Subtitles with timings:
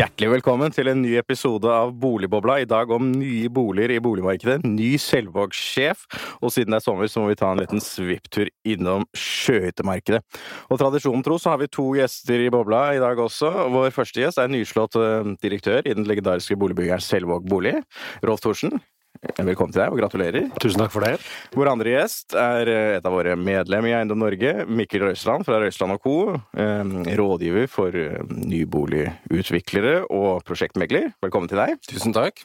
[0.00, 2.54] Hjertelig velkommen til en ny episode av Boligbobla.
[2.62, 4.62] I dag om nye boliger i boligmarkedet.
[4.64, 6.06] Ny selvvågssjef,
[6.40, 10.22] Og siden det er sommer, så må vi ta en liten svipptur innom sjøhyttemarkedet.
[10.70, 13.50] Og tradisjonen tro så har vi to gjester i bobla i dag også.
[13.74, 17.76] Vår første gjest er nyslått eh, direktør i den legendariske boligbyggeren Selvåg bolig.
[18.24, 18.80] Rolf Thorsen.
[19.20, 20.46] Velkommen til deg, og gratulerer.
[20.62, 21.18] Tusen takk for det.
[21.52, 25.58] Vår andre gjest er eh, et av våre medlemmer i Eiendom Norge, Mikkel Røisland fra
[25.60, 26.14] Røisland Co.
[26.56, 31.10] eh, Rådgiver for eh, nyboligutviklere og prosjektmegler.
[31.20, 31.76] Velkommen til deg.
[31.90, 32.40] Tusen takk.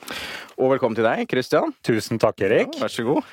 [0.60, 1.72] Og velkommen til deg, Christian.
[1.86, 2.76] Tusen takk, Erik.
[2.82, 3.32] Vær så god.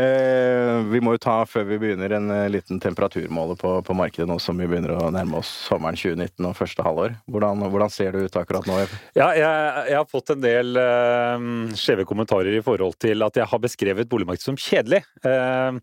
[0.00, 4.28] Eh, vi må jo ta, før vi begynner, en eh, liten temperaturmåler på, på markedet
[4.30, 7.16] nå som vi begynner å nærme oss sommeren 2019 og første halvår.
[7.30, 8.78] Hvordan, hvordan ser det ut akkurat nå?
[9.18, 9.50] Ja, jeg,
[9.90, 14.10] jeg har fått en del uh, skjeve kommentarer i forhold til at jeg har beskrevet
[14.10, 15.02] boligmarkedet som kjedelig.
[15.26, 15.80] Uh,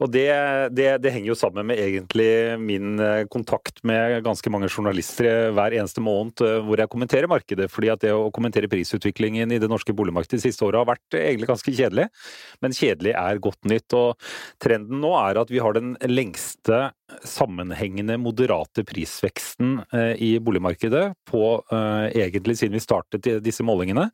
[0.00, 0.26] og det,
[0.74, 2.30] det, det, henger jo sammen med egentlig
[2.62, 3.00] min
[3.32, 7.68] kontakt med ganske mange journalister hver eneste måned hvor jeg kommenterer markedet.
[7.70, 11.18] fordi at det å kommentere prisutviklingen i det norske boligmarkedet de siste åra har vært
[11.18, 12.08] egentlig ganske kjedelig.
[12.64, 13.96] Men kjedelig er godt nytt.
[13.96, 14.30] Og
[14.62, 16.90] trenden nå er at vi har den lengste
[17.26, 24.08] sammenhengende moderate prisveksten eh, i boligmarkedet på eh, egentlig siden vi startet disse målingene.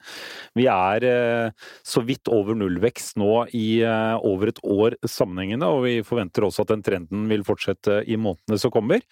[0.56, 5.94] Vi er eh, så vidt over nullvekst nå i over et år sammenhengende, og vi
[6.06, 9.02] forventer også at den trenden vil fortsette i månedene som kommer.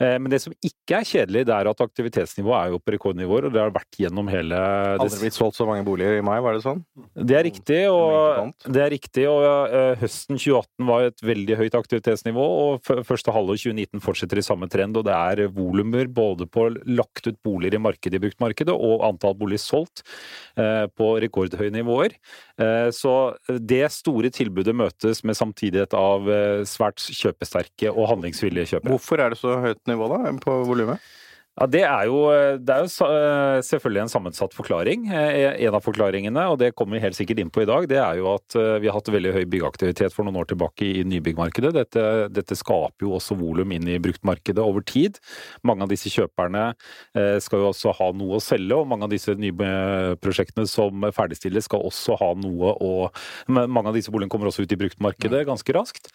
[0.00, 3.54] Men det som ikke er kjedelig, det er at aktivitetsnivået er jo på rekordnivåer, og
[3.54, 4.58] det har vært gjennom hele
[5.00, 6.82] Aldri blitt solgt så mange boliger i mai, var det sånn?
[7.14, 12.48] Det er riktig, og, det er riktig, og høsten 2018 var et veldig høyt aktivitetsnivå,
[12.64, 14.96] og første halvår 2019 fortsetter i samme trend.
[14.96, 19.36] og Det er volumer både på lagt ut boliger i markedet i bruktmarkedet og antall
[19.38, 20.04] boliger solgt
[20.56, 22.16] eh, på rekordhøye nivåer.
[22.60, 23.14] Eh, så
[23.48, 26.28] det store tilbudet møtes med samtidighet av
[26.68, 28.94] svært kjøpesterke og handlingsvillige kjøpere.
[28.94, 31.10] Hvorfor er det så høyt nivå da, på volumet?
[31.60, 32.20] Ja, Det er jo,
[32.56, 35.02] det er jo eh, selvfølgelig en sammensatt forklaring.
[35.12, 37.98] Eh, en av forklaringene, og det kommer vi helt sikkert inn på i dag, det
[38.00, 41.04] er jo at eh, vi har hatt veldig høy byggeaktivitet for noen år tilbake i
[41.04, 41.74] nybyggmarkedet.
[41.76, 45.18] Dette, dette skaper jo også volum inn i bruktmarkedet over tid.
[45.60, 46.70] Mange av disse kjøperne
[47.44, 51.68] skal jo også ha noe å selge, og mange av disse nye prosjektene som ferdigstilles
[51.68, 52.90] skal også ha noe å
[53.50, 56.10] Mange av disse boligene kommer også ut i bruktmarkedet ganske raskt.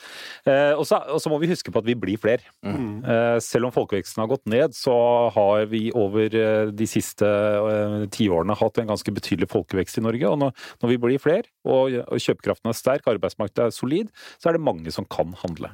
[0.47, 2.45] Og så, og så må vi huske på at vi blir flere.
[2.65, 3.03] Mm.
[3.43, 4.95] Selv om folkeveksten har gått ned, så
[5.35, 10.31] har vi over eh, de siste eh, tiårene hatt en ganske betydelig folkevekst i Norge.
[10.31, 14.65] Og når, vi blir flere, og kjøpekraften er sterk, arbeidsmarkedet er solid, så er det
[14.65, 15.73] mange som kan handle.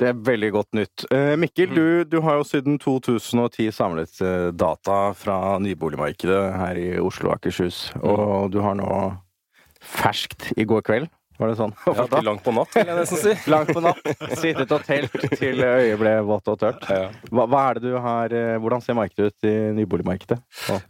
[0.00, 1.04] Det er veldig godt nytt.
[1.12, 4.22] Eh, Mikkel, du, du, har jo siden 2010 samlet
[4.56, 7.88] data fra nyboligmarkedet her i Oslo og Akershus.
[8.00, 8.90] Og du har nå
[9.80, 11.08] ferskt i går kveld
[11.40, 11.72] var det sånn?
[11.88, 13.32] Ja, til langt på natt, vil jeg nesten si.
[13.54, 14.00] langt på natt.
[14.36, 16.84] Sittet og telt til øyet ble vått og tørt.
[17.30, 20.36] Hva, hva, er det du har eh, Hvordan ser markedet ut i nyboligmarkedet?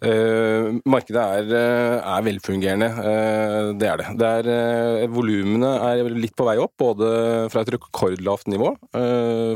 [0.03, 2.89] Uh, markedet er, eh, er velfungerende.
[2.97, 4.09] Uh, det er det.
[4.21, 4.51] det er,
[5.05, 7.13] uh, volumene er litt på vei opp, både
[7.53, 8.73] fra et rekordlavt nivå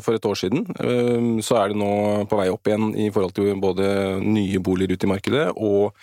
[0.04, 0.64] for et år siden.
[1.44, 1.90] så er det nå
[2.28, 3.86] på vei opp igjen i forhold til både
[4.22, 5.94] nye boliger ute i markedet og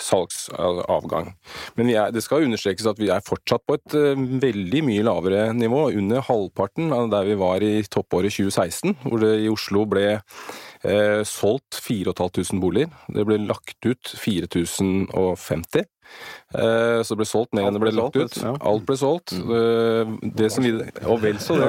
[0.00, 1.32] salgsavgang.
[1.78, 3.96] Men er, det skal understrekes at vi er fortsatt på et
[4.40, 9.34] veldig mye lavere nivå, under halvparten av der vi var i toppåret 2016, hvor det
[9.42, 10.06] i Oslo ble
[10.84, 12.92] eh, solgt 4500 boliger.
[13.08, 15.88] Det ble lagt ut 4050.
[16.52, 18.34] Eh, så det ble solgt mer enn det ble lagt ut.
[18.60, 19.32] Alt ble solgt.
[19.36, 19.52] Mm.
[19.56, 20.72] Eh, det som vi,
[21.06, 21.68] og vel så det.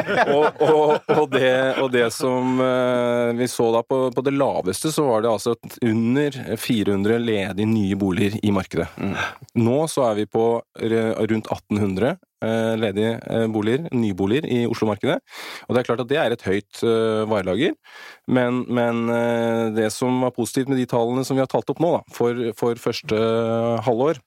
[0.36, 4.92] og, og, og, det, og det som eh, vi så da på, på, det laveste,
[4.94, 8.86] så var det altså under 400 ledige nye boliger i markedet.
[9.00, 9.16] Mm.
[9.64, 10.46] Nå så er vi på
[10.84, 12.16] rundt 1800
[12.80, 15.18] ledige boliger, nyboliger i Oslo-markedet.
[15.68, 16.82] Og det er klart at det er et høyt
[17.30, 17.74] varelager.
[18.26, 19.06] Men, men,
[19.76, 22.40] det som var positivt med de tallene som vi har talt opp nå, da, for,
[22.58, 23.18] for første
[23.86, 24.20] halvår,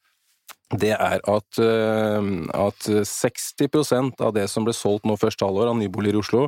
[0.75, 2.25] det er at, eh,
[2.59, 6.47] at 60% av det som ble solgt nå første halvår av nyboliger i Oslo,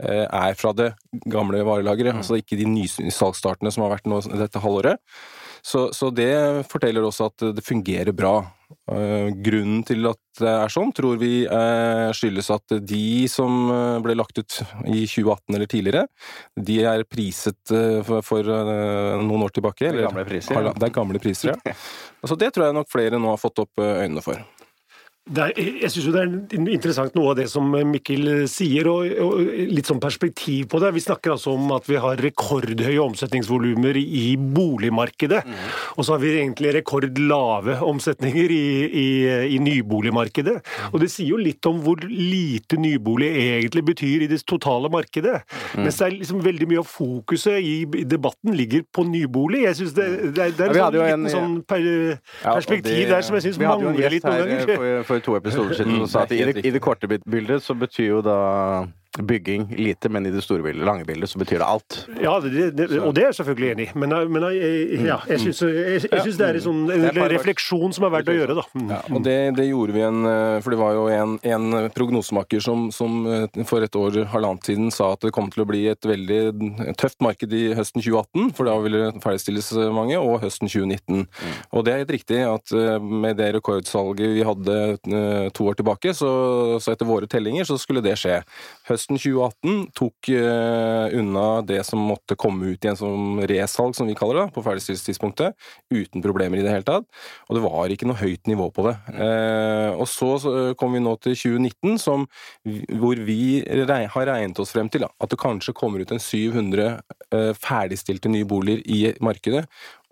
[0.00, 0.94] eh, er fra det
[1.28, 2.16] gamle varelageret.
[2.16, 2.22] Mm.
[2.22, 5.02] Altså ikke de nysalgsstartene som har vært nå dette halvåret.
[5.62, 6.32] Så, så, det
[6.70, 8.40] forteller også at det fungerer bra.
[8.68, 13.96] Eh, grunnen til at det er sånn, tror vi eh, skyldes at de som eh,
[14.04, 16.04] ble lagt ut i 2018 eller tidligere,
[16.68, 17.74] de er priset
[18.04, 18.52] for,
[19.22, 19.88] noen år tilbake.
[19.88, 20.60] Det er gamle priser.
[20.60, 20.76] Ja.
[20.76, 21.74] Det er gamle priser, ja.
[22.22, 24.40] Altså, det tror jeg nok flere nå har fått opp øynene for.
[25.28, 29.88] Er, jeg syns det er interessant noe av det som Mikkel sier, og, og, litt
[29.88, 30.94] sånn perspektiv på det.
[30.96, 35.42] Vi snakker altså om at vi har rekordhøye omsetningsvolumer i boligmarkedet.
[35.44, 35.58] Mm.
[35.96, 39.08] Og så har vi egentlig rekordlave omsetninger i, i,
[39.56, 40.56] i nyboligmarkedet.
[40.62, 40.88] Mm.
[40.92, 45.42] Og det sier jo litt om hvor lite nybolig egentlig betyr i det totale markedet.
[45.74, 45.84] Mm.
[45.84, 49.66] Mens det er liksom veldig mye av fokuset i debatten ligger på nybolig.
[49.66, 50.08] Jeg synes det,
[50.38, 51.86] det, det er en, sånn, en, sånn per,
[52.44, 54.74] perspektiv det, der som jeg syns mangler litt noen ganger.
[54.78, 57.62] For, for for to episoder siden og sa at i det, i det korte bildet
[57.64, 58.38] så betyr jo da
[59.26, 61.98] bygging lite, men i det store bildet, lange bildet så betyr det alt.
[62.22, 63.98] Ja, det, det, og det er jeg selvfølgelig enig i.
[63.98, 64.48] Men, men
[65.06, 68.32] ja, jeg syns, jeg, jeg syns det er en, sånn, en refleksjon som er verdt
[68.32, 68.66] å gjøre, da.
[68.94, 70.22] Ja, og det, det, gjorde vi en
[70.64, 74.90] For det var jo en, en prognosemaker som, som, eh, for et år, halvannet siden,
[74.94, 78.68] sa at det kom til å bli et veldig tøft marked i høsten 2018, for
[78.68, 81.24] da ville det ferdigstilles mange, og høsten 2019.
[81.26, 81.56] Mm.
[81.72, 85.78] Og det er helt riktig at eh, med det rekordsalget vi hadde eh, to år
[85.78, 86.30] tilbake, så,
[86.82, 88.40] så etter våre tellinger så skulle det skje.
[88.88, 94.06] Høsten høsten 2018 tok uh, unna det som måtte komme ut igjen som resalg, som
[94.06, 95.56] vi kaller det, på ferdigstillelsestidspunktet,
[95.90, 97.06] uten problemer i det hele tatt.
[97.48, 98.96] Og det var ikke noe høyt nivå på det.
[99.14, 102.26] Uh, og så, så kom vi nå til 2019, som,
[102.98, 106.22] hvor vi reg har regnet oss frem til da, at det kanskje kommer ut en
[106.22, 109.66] 700 uh, eh, ferdigstilte nye boliger i markedet.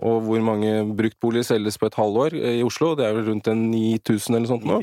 [0.05, 2.91] Og hvor mange bruktboliger selges på et halvår i Oslo?
[2.99, 4.77] Det er vel rundt 9000 eller sånt nå.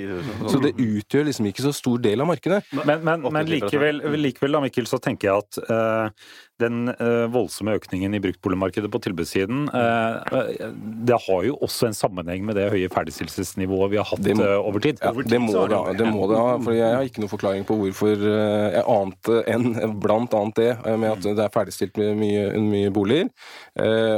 [0.50, 2.64] Så det utgjør liksom ikke så stor del av markedet.
[2.82, 7.78] Men, men, men likevel, likevel, da, Mikkel, så tenker jeg at uh, den uh, voldsomme
[7.80, 10.22] økningen i bruktboligmarkedet på tilbudssiden, uh,
[11.08, 14.84] det har jo også en sammenheng med det høye ferdigstillelsesnivået vi har hatt må, over
[14.84, 15.02] tid.
[15.04, 16.58] Ja, det, må det, det må det ha.
[16.64, 21.10] For jeg har ikke noen forklaring på hvorfor jeg ante enn blant annet det med
[21.10, 23.32] at det er ferdigstilt med mye, mye boliger.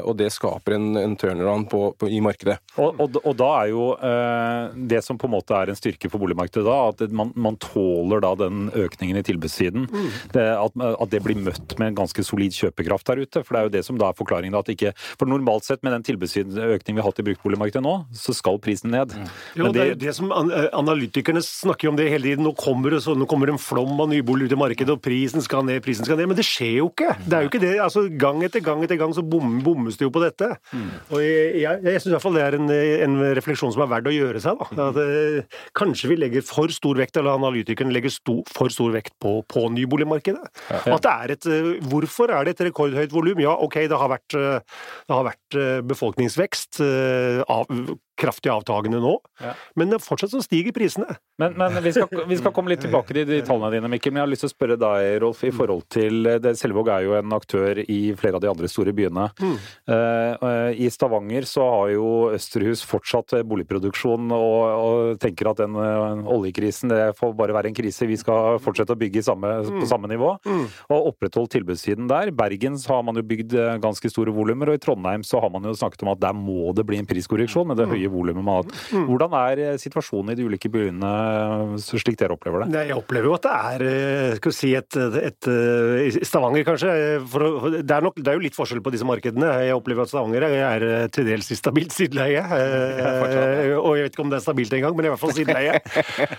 [0.05, 2.57] Og det skaper en en, turnaround på, på, i markedet.
[2.75, 6.09] Og, og, og, da er jo eh, det som på en måte er en styrke
[6.11, 9.87] for boligmarkedet da, at man, man tåler da den økningen i tilbudssiden.
[9.89, 10.09] Mm.
[10.35, 13.43] Det, at, at, det blir møtt med en ganske solid kjøpekraft der ute.
[13.45, 14.57] For det er jo det som da er forklaringen.
[14.57, 18.35] at ikke, For normalt sett med den tilbudsøkningen vi har hatt i bruktboligmarkedet nå, så
[18.35, 19.13] skal prisen ned.
[19.15, 19.29] Mm.
[19.59, 22.45] Jo, det, det, er jo det som eh, Analytikerne snakker om det hele tiden.
[22.45, 25.43] Nå kommer det, så, nå kommer en flom av nybolig ut i markedet, og prisen
[25.45, 26.29] skal ned, prisen skal ned.
[26.31, 27.15] Men det skjer jo ikke!
[27.25, 27.73] Det er jo ikke det.
[27.83, 30.51] altså Gang etter gang etter gang så bom, bommes det jo på dette.
[30.71, 30.87] Mm.
[31.11, 32.71] Og jeg, jeg, jeg syns iallfall det er en,
[33.05, 34.61] en, refleksjon som er verdt å gjøre seg.
[34.61, 34.89] Da.
[34.89, 39.15] At, eh, kanskje vi legger for stor vekt, eller analytikeren legger sto, for stor vekt
[39.21, 40.43] på, på nyboligmarkedet.
[40.69, 40.97] Ja, ja.
[40.97, 41.71] At det er et, eh,
[42.15, 43.39] hvorfor er det et rekordhøyt volum?
[43.43, 44.59] Ja, ok, det har vært, eh,
[45.07, 46.79] det har vært befolkningsvekst.
[47.49, 47.67] Av,
[48.15, 49.53] kraftig avtagende nå, ja.
[49.75, 51.17] men fortsatt så stiger prisene.
[51.41, 54.13] Men, men vi, skal, vi, skal, komme litt tilbake til de tallene dine, Mikkel.
[54.13, 57.03] Men jeg har lyst til å spørre deg, Rolf, i forhold til det, Selvåg er
[57.03, 59.27] jo en aktør i flere av de andre store byene.
[59.43, 59.55] Mm.
[59.91, 66.23] Uh, I Stavanger så har jo Østerhus fortsatt boligproduksjon og, og tenker at den uh,
[66.37, 68.07] oljekrisen det får bare være en krise.
[68.07, 69.81] Vi skal fortsette å bygge samme, mm.
[69.83, 70.31] på samme nivå.
[70.47, 70.63] Mm.
[70.95, 72.31] Og opprettholdt tilbudssiden der.
[72.35, 75.75] Bergen har man jo bygd ganske store volumer, og i Trondheim så har man jo
[75.75, 78.63] snakket om at der må det bli en priskorreksjon med det høye volumet man har
[78.63, 78.75] hatt.
[79.09, 81.11] Hvordan er eh, situasjonen i de ulike byene
[81.81, 82.85] slik dere opplever det?
[82.89, 85.49] Jeg opplever jo at det er eh, skal vi si et, et,
[86.09, 86.93] et Stavanger, kanskje.
[87.31, 89.51] For, det, er nok, det, er jo litt forskjell på disse markedene.
[89.67, 92.43] Jeg opplever at Stavanger er eh, til dels i stabilt sideleie.
[93.85, 95.79] Og jeg vet ikke om det er stabilt engang, men i hvert fall sideleie.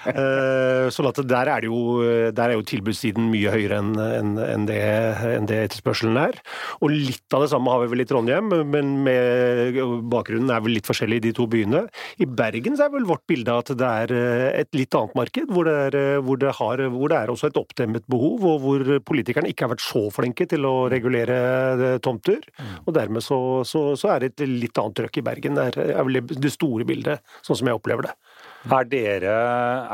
[0.97, 4.67] sånn at der er, det jo, der er jo tilbudssiden mye høyere enn en, en
[4.69, 4.79] det,
[5.31, 6.39] en det etterspørselen er.
[6.81, 9.81] Og litt av det samme har vi vel i Trondheim, men med,
[10.13, 11.56] bakgrunnen er vel litt forskjellig i de to byene.
[11.65, 15.51] I Bergen så er vel vårt bilde at det er eh, et litt annet marked,
[15.53, 18.61] hvor det er, eh, hvor det har, hvor det er også et oppdemmet behov, og
[18.65, 21.39] hvor politikerne ikke har vært så flinke til å regulere
[21.77, 22.45] eh, tomter.
[22.85, 25.59] Og dermed så, så, så er det et litt annet trøkk i Bergen.
[25.59, 28.17] Det er, er vel det store bildet, sånn som jeg opplever det.
[28.67, 29.35] Er dere,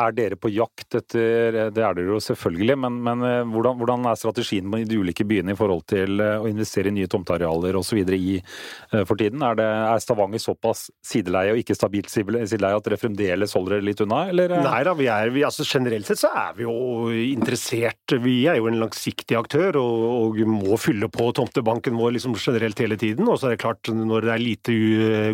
[0.01, 4.07] er dere, på jakt etter Det er dere jo selvfølgelig, men, men eh, hvordan, hvordan,
[4.09, 7.77] er strategien i de ulike byene i forhold til eh, å investere i nye tomtearealer
[7.77, 8.01] osv.
[8.17, 9.45] i eh, for tiden?
[9.45, 13.89] Er, det, er, Stavanger såpass sideleie og ikke stabilt sideleie at dere fremdeles holder dere
[13.91, 14.57] litt unna, eller?
[14.65, 16.77] Nei da, vi er, vi, altså generelt sett så er vi jo
[17.13, 18.17] interessert.
[18.25, 22.81] Vi er jo en langsiktig aktør og, og må fylle på tomtebanken vår liksom generelt
[22.81, 23.29] hele tiden.
[23.29, 24.81] Og så er det klart, når det lite,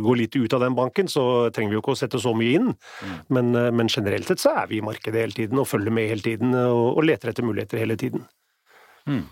[0.02, 2.59] går litt ut av den banken, så trenger vi jo ikke å sette så mye
[2.59, 2.75] inn.
[3.28, 6.08] Men, eh, men, generelt sett så er vi i markedet hele tiden og følger med
[6.08, 8.25] hele tiden og, og leter etter muligheter hele tiden.
[9.08, 9.25] Mm.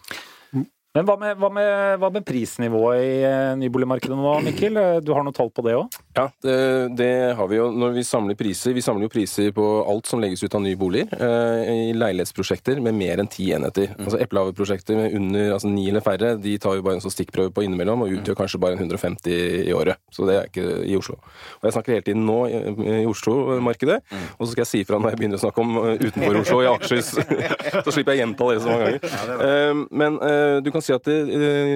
[0.97, 4.79] Men hva med, hva med, hva med prisnivået i eh, nyboligmarkedet nå, Mikkel?
[4.81, 5.93] Eh, Du har noe tall på det òg?
[6.17, 6.55] Ja, det,
[6.97, 8.73] det har vi jo når vi samler priser.
[8.73, 11.11] Vi samler jo priser på alt som legges ut av nye boliger.
[11.13, 13.93] Eh, I leilighetsprosjekter med mer enn ti enheter.
[13.99, 17.53] Altså Eplehaveprosjekter med under altså ni eller færre, de tar jo bare en sånn stikkprøve
[17.53, 20.01] på innimellom og utgjør kanskje bare en 150 i året.
[20.17, 21.19] Så det er ikke i Oslo.
[21.61, 22.63] Og jeg snakker hele tiden nå i,
[23.03, 24.01] i Oslo-markedet,
[24.39, 26.63] og så skal jeg si ifra når jeg begynner å snakke om eh, utenfor Oslo,
[26.65, 27.13] i Akershus.
[27.85, 29.39] så slipper jeg å gjenta det så mange ganger.
[29.51, 31.17] Eh, Men eh, du kan si at det,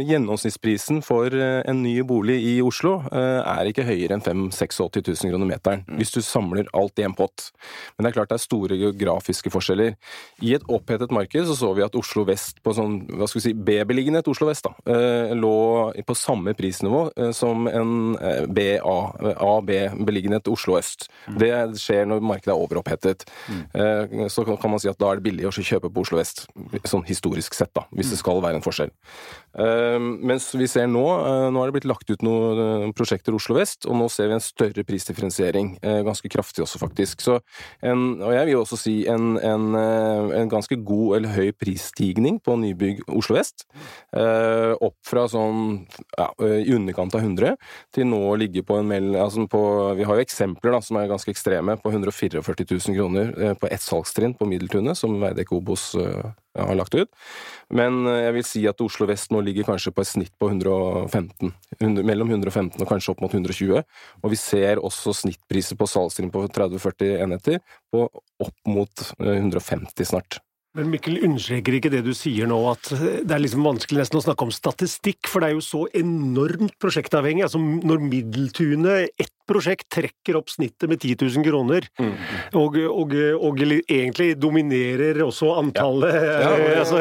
[0.09, 5.33] gjennomsnittsprisen for eh, en ny bolig i Oslo eh, er ikke høyere enn 86 000
[5.33, 7.51] kroner meteren, hvis du samler alt i en pott.
[7.97, 9.97] Men det er klart det er store geografiske forskjeller.
[10.47, 13.45] I et opphetet marked så så vi at Oslo vest, på sånn hva skal vi
[13.49, 15.55] si, B-beliggenhet Oslo vest, da, eh, lå
[16.07, 18.97] på samme prisnivå eh, som en eh, BA,
[19.35, 21.09] A-B-beliggenhet Oslo øst.
[21.41, 23.27] Det skjer når markedet er overopphetet.
[23.51, 24.29] Mm.
[24.33, 26.47] Så kan kan man si at da er det billig å kjøpe på Oslo vest,
[26.89, 28.90] sånn historisk sett, da, hvis det skal være en forskjell.
[29.51, 33.35] Eh, Mens vi ser nå, eh, nå er det blitt lagt ut noen eh, prosjekter
[33.35, 35.73] Oslo vest, og nå ser vi en større prisdifferensiering.
[35.83, 37.25] eh, Ganske kraftig også, faktisk.
[37.25, 37.41] Så
[37.83, 42.55] en, og jeg vil også si en, en, en ganske god eller høy prisstigning på
[42.61, 43.67] nybygg Oslo vest.
[44.11, 47.57] Opp fra sånn ja, i underkant av 100
[47.95, 49.11] til nå å ligge på en mell...
[49.21, 49.61] Altså på,
[49.99, 53.83] vi har jo eksempler da, som er ganske ekstreme, på 144 000 kroner på ett
[53.85, 55.91] salgstrinn på Middeltunet, som Veidekke Obos
[56.69, 57.11] har lagt ut.
[57.75, 60.51] Men eh, jeg vil si at Oslo vest nå ligger kanskje på et snitt på
[60.51, 61.55] 115.
[61.79, 63.81] 100, mellom 115 og kanskje opp mot 120.
[64.21, 67.61] Og vi ser også snittpriser på salgstrinn på 30-40 enheter
[67.93, 70.41] på opp mot eh, 150 snart.
[70.79, 74.23] Men Mikkel, understreker ikke det du sier nå, at det er liksom vanskelig nesten å
[74.23, 77.43] snakke om statistikk, for det er jo så enormt prosjektavhengig.
[77.49, 81.87] Altså når Middeltunet, ett prosjekt, trekker opp snittet med 10 000 kroner,
[82.57, 87.01] og, og, og egentlig dominerer også antallet Ja, Ja, altså,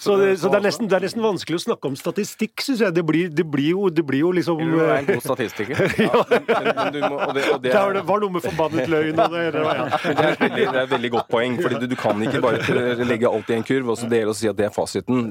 [0.00, 2.82] så, det, så det, er nesten, det er nesten vanskelig å snakke om statistikk, syns
[2.84, 2.94] jeg.
[2.96, 5.78] Det blir, det, blir jo, det blir jo liksom du er en god statistiker?
[6.52, 9.18] Men, men må, og det, og det Det er, var- var noe med forbannet løgn
[9.22, 9.50] og det, ja.
[9.52, 12.40] Det er, et veldig, det er et veldig godt poeng, fordi du, du kan ikke
[12.44, 12.60] bare
[13.10, 15.28] legge alt i en kurv og så dele og si at det er fasiten.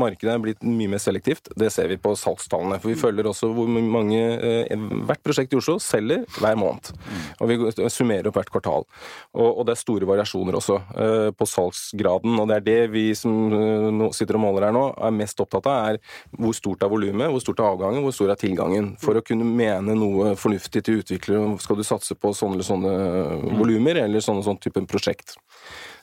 [0.00, 1.50] Markedet er blitt mye mer selektivt.
[1.58, 2.78] Det ser vi på salgstallene.
[2.82, 6.92] For vi følger også hvor mange eh, hvert prosjekt i Oslo selger hver måned.
[7.40, 8.86] Og vi summerer opp hvert kvartal.
[9.34, 12.38] Og, det er store variasjoner også eh, på salgsgraden.
[12.40, 15.68] Og det er det vi som eh, sitter og måler her nå, er mest opptatt
[15.70, 18.94] av, er hvor stort er volumet, hvor stort er avgangen, hvor stor er tilgangen.
[19.02, 23.56] For å kunne mene noe fornuftig til utviklere, skal du satse på sånne eller sånne
[23.60, 25.36] volumer, eller sånne sånn type prosjekt.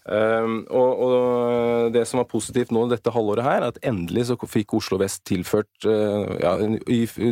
[0.08, 4.38] Um, og, og det som var positivt nå dette halvåret her, er at endelig så
[4.48, 6.56] fikk Oslo vest tilført uh, ja,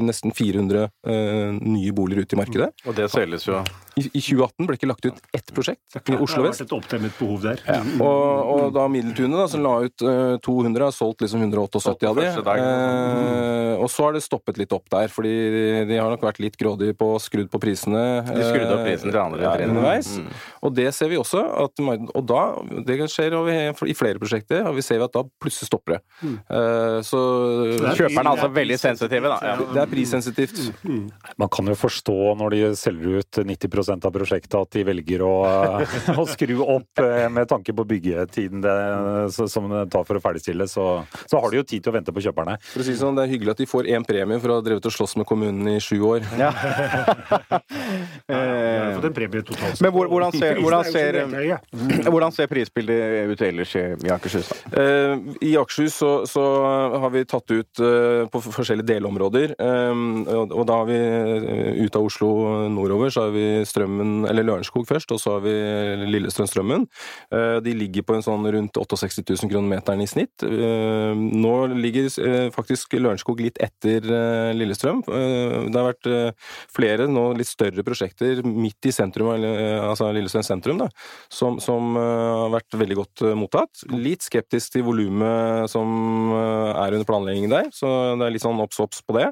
[0.04, 2.72] nesten 400 uh, nye boliger ut i markedet.
[2.86, 3.62] Og det selges jo
[3.96, 6.74] I, I 2018 ble det ikke lagt ut ett prosjekt i Det har vært et
[6.76, 7.62] oppdemmet behov der.
[8.04, 12.20] Og, og da Middeltunet, da, som la ut uh, 200, har solgt liksom 178 av
[12.20, 12.26] de.
[12.60, 16.42] Eh, og så har det stoppet litt opp der, fordi de, de har nok vært
[16.44, 18.04] litt grådige på skrudd på prisene.
[18.28, 20.12] De skrudde opp eh, prisen til andre ja, underveis.
[20.20, 20.28] Mm.
[20.68, 21.46] Og det ser vi også.
[21.66, 22.42] At, og da,
[22.88, 26.02] det skjer over- i flere prosjekter, og vi ser at da plutselig stopper det.
[26.26, 27.24] Eh, så
[27.80, 29.40] er- Kjøperne er altså veldig sensitive, da.
[29.54, 29.56] Ja.
[29.72, 30.62] det er prissensitivt.
[31.40, 35.34] Man kan jo forstå når de selger ut 90 av prosjektet at de velger å,
[36.22, 38.76] å skru opp eh, med tanke på byggetiden det,
[39.52, 40.68] som det tar for å ferdigstille.
[40.72, 40.86] Så,
[41.30, 42.58] så har de jo tid til å vente på kjøperne.
[42.74, 44.60] For å si det sånn, Det er hyggelig at de får én premie for å
[44.60, 46.26] ha drevet og slåss med kommunen i sju år.
[46.40, 46.52] Ja,
[48.30, 48.36] ja
[48.86, 49.82] har fått en premie totalt.
[49.84, 54.52] Men hvor- hvordan ser- hvordan er ser- Hvordan ser prisbildet ut ellers i Akershus?
[54.72, 56.42] Eh, I Akershus så, så
[57.00, 59.56] har vi tatt ut eh, på forskjellige delområder.
[59.60, 59.94] eh,
[60.36, 64.48] og, og da har vi eh, ut av Oslo nordover, så har vi Strømmen, eller
[64.48, 65.54] Lørenskog først, og så har vi
[66.08, 66.86] Lillestrøm-Strømmen.
[67.36, 70.46] Eh, de ligger på en sånn rundt 68 000 kroner meteren i snitt.
[70.46, 74.06] Eh, nå ligger eh, faktisk Lørenskog litt etter
[74.56, 75.04] Lillestrøm.
[75.06, 76.08] Det har vært
[76.74, 80.88] flere nå litt større prosjekter midt i sentrum, altså Lillestrøm sentrum, da,
[81.32, 83.84] som, som har vært veldig godt mottatt.
[83.92, 87.90] Litt skeptisk til volumet som er under planlegging der, så
[88.20, 89.28] det er litt sånn obs-obs på det.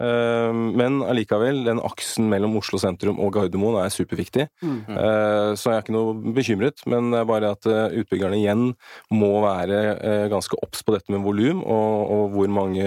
[0.00, 4.46] Men allikevel, den aksen mellom Oslo sentrum og Gardermoen er superviktig.
[4.62, 8.64] Eh, Så jeg er ikke noe bekymret, men det er bare at eh, utbyggerne igjen
[9.12, 12.84] må være eh, ganske obs på dette med volum, og, og hvor mange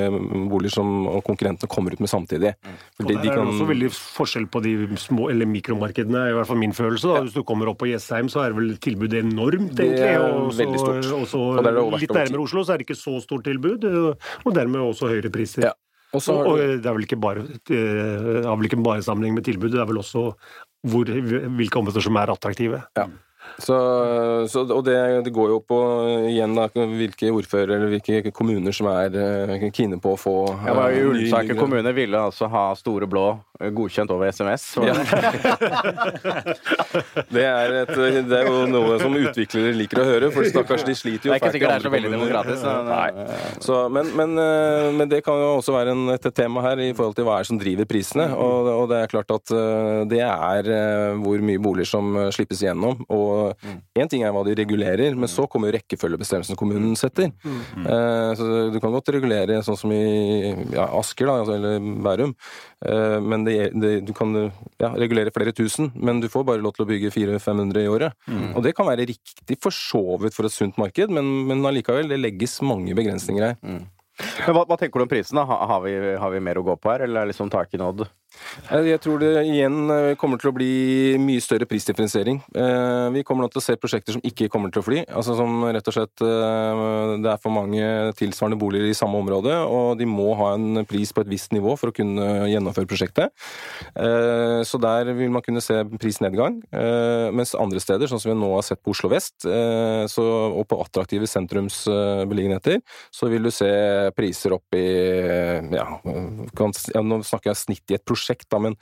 [0.50, 2.53] boliger som og konkurrentene kommer ut med samtidig.
[2.97, 5.45] For Og de- der de er det kan- også veldig forskjell på de små eller
[5.45, 7.07] mikromarkedene, i hvert fall min følelse.
[7.13, 7.21] Da.
[7.23, 10.15] Hvis du kommer opp på Jessheim, så er vel tilbudet enormt, Det egentlig.
[10.15, 11.12] er også, veldig stort.
[11.23, 13.83] Også, Og det er det litt nærmere Oslo, så er det ikke så stort tilbud,
[14.45, 15.63] og dermed også høyere priser.
[15.69, 15.71] Ja.
[16.13, 19.43] Og så Og, det er vel ikke bare, det har vel ikke bare sammenheng med
[19.47, 20.35] tilbudet, det er vel også
[20.84, 21.08] hvor,
[21.58, 22.82] hvilke områder som er attraktive.
[22.98, 23.08] Ja.
[23.57, 25.79] Så, så, og det, det, går jo på
[26.29, 30.67] igjen da, hvilke ordførere eller hvilke kommuner som er uh, kine på å få uh,
[30.67, 33.27] ja, Ullensaker kommune ville altså ha Store Blå
[33.63, 34.63] godkjent over SMS.
[34.81, 34.93] Ja.
[37.29, 40.95] det, er et, det, er jo noe som utviklere liker å høre, for stakkars, de
[40.98, 42.62] sliter jo Det er ikke sikkert det er så veldig demokratisk.
[43.63, 44.36] Så, men, men,
[44.98, 47.48] men, det kan jo også være en, et tema her i forhold til hva er
[47.48, 48.27] som driver prisene.
[48.36, 49.55] Og, og det er klart at
[50.12, 50.72] det er
[51.24, 53.05] hvor mye boliger som slippes igjennom.
[53.13, 53.42] og
[54.00, 57.31] Én ting er hva de regulerer, men så kommer jo rekkefølgebestemmelsen kommunen setter.
[57.43, 57.85] Mm.
[57.85, 60.03] Eh, så du kan godt regulere sånn som i
[60.73, 62.35] ja, Asker, da, altså, eller Bærum.
[62.85, 66.77] Eh, men det, det, du kan ja, regulere flere tusen, men du får bare lov
[66.77, 68.17] til å bygge 400-500 i året.
[68.27, 68.53] Mm.
[68.53, 72.09] Og det kan være riktig for så vidt for et sunt marked, men, men allikevel,
[72.12, 73.59] det legges mange begrensninger her.
[73.62, 73.83] Mm.
[74.13, 75.43] Men hva, hva, tenker du om prisene?
[75.50, 78.05] Har vi, har vi mer å gå på her, eller er liksom taket nådd?
[78.70, 80.70] Jeg tror det igjen eh, kommer til å bli
[81.22, 82.40] mye større prisdifferensiering.
[82.58, 85.04] Eh, vi kommer nå til å se prosjekter som ikke kommer til å fly.
[85.10, 86.84] Altså som rett og slett eh,
[87.24, 91.13] Det er for mange tilsvarende boliger i samme område, og de må ha en pris
[91.13, 93.34] på et visst nivå for å kunne gjennomføre prosjektet.
[93.94, 96.60] Så der vil man kunne se prisnedgang.
[97.36, 101.28] Mens andre steder, sånn som vi nå har sett på Oslo vest, og på attraktive
[101.30, 102.82] sentrumsbeliggenheter,
[103.13, 103.70] så vil du se
[104.18, 104.86] priser opp i
[105.74, 108.80] ja, nå snakker jeg snitt i et prosjekt prosjekt, da, men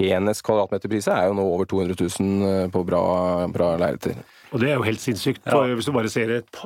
[0.00, 3.02] enhets kvadratmeterpriser er jo nå over 200 000 eh, på bra,
[3.52, 4.16] bra lerreter.
[4.52, 5.42] Og det er jo helt sinnssykt.
[5.44, 5.60] Ja.
[5.76, 6.60] Hvis du bare ser et,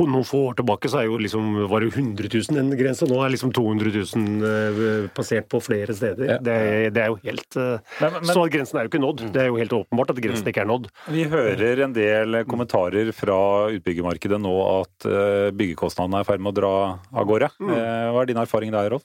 [0.00, 3.08] noen få år tilbake, så er jo liksom, var det 100 000 den grensa.
[3.08, 6.36] Nå er liksom 200 000 uh, passert på flere steder.
[6.36, 6.38] Ja.
[6.40, 6.56] Det,
[6.96, 9.24] det, er jo helt uh, men, men, Så grensen er jo ikke nådd.
[9.34, 10.52] Det er jo helt åpenbart at grensen mm.
[10.52, 10.88] ikke er nådd.
[11.12, 13.38] Vi hører en del kommentarer fra
[13.76, 17.52] utbyggermarkedet nå at uh, byggekostnadene er i ferd med å dra av gårde.
[17.60, 17.74] Mm.
[18.14, 19.04] hva er din erfaring der, Rolf?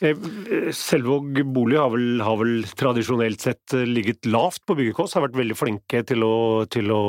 [0.00, 5.16] Selvåg bolig har vel, har vel, tradisjonelt sett ligget lavt på byggekost.
[5.16, 6.34] Har vært veldig flinke til å,
[6.72, 7.00] til å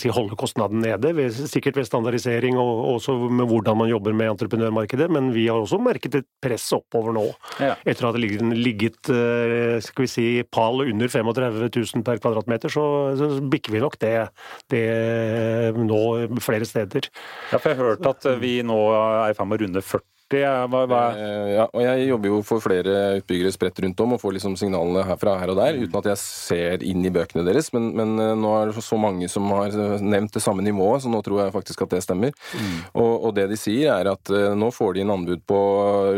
[0.00, 1.12] si, holde kostnaden nede.
[1.16, 5.08] Ved, sikkert ved standardisering og også med hvordan man jobber med entreprenørmarkedet.
[5.12, 7.26] Men vi har også merket et press oppover nå.
[7.62, 7.74] Ja.
[7.88, 12.72] Etter at det ligget, ligget eh, skal vi si, pal under 35 000 per kvadratmeter,
[12.72, 12.84] så,
[13.18, 14.14] så bikker vi nok det,
[14.72, 14.84] det
[15.78, 16.02] nå
[16.42, 17.10] flere steder.
[17.52, 20.08] Ja, for jeg har hørt at vi nå er i ferd med å runde 40
[20.40, 21.02] hva, hva?
[21.18, 24.56] Eh, ja, og jeg jobber jo for flere utbyggere spredt rundt om og får liksom
[24.60, 27.68] signalene herfra her og der, uten at jeg ser inn i bøkene deres.
[27.74, 31.12] Men, men eh, nå er det så mange som har nevnt det samme nivået, så
[31.12, 32.32] nå tror jeg faktisk at det stemmer.
[32.56, 32.78] Mm.
[33.02, 35.58] Og, og, det de sier, er at uh, nå får de en anbud på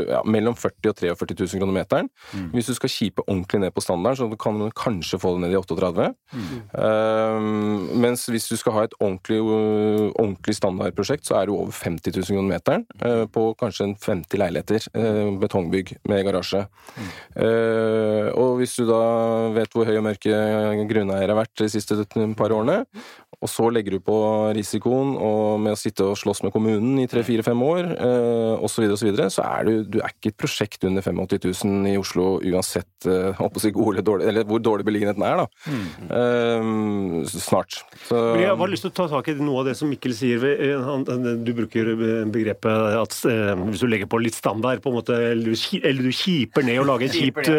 [0.09, 2.11] ja, mellom 40 og 43 000 kroner meteren.
[2.35, 2.49] Mm.
[2.54, 5.54] Hvis du skal kjipe ordentlig ned på standarden, så kan du kanskje få det ned
[5.54, 6.49] i 38 mm.
[6.75, 11.74] um, Mens hvis du skal ha et ordentlig, uh, ordentlig standardprosjekt, så er det over
[11.74, 12.87] 50 000 kroner meteren
[13.35, 16.64] på kanskje en 50 leiligheter, eh, betongbygg med garasje.
[16.95, 17.12] Mm.
[18.35, 19.01] Og hvis du da
[19.55, 20.38] vet hvor høy og mørke
[20.90, 21.97] grunneiere har vært de siste
[22.38, 22.85] par årene,
[23.40, 24.16] og så legger du på
[24.57, 27.90] risikoen og med å sitte og slåss med kommunen i tre-fire-fem år,
[28.64, 31.90] osv., osv., så, videre, så er du, du er ikke et prosjekt under 85 000
[31.90, 35.47] i Oslo uansett uh, si god dårlig, eller hvor dårlig beliggenheten er, da.
[35.68, 35.85] Mm.
[36.11, 37.81] Uh, snart.
[38.09, 40.14] Så, jeg har bare lyst til å ta tak i noe av det som Mikkel
[40.16, 40.44] sier.
[41.44, 41.92] Du bruker
[42.33, 46.81] begrepet at hvis du legger på litt standard, på en måte, eller du kjiper ned
[46.83, 47.51] og lager en kjipt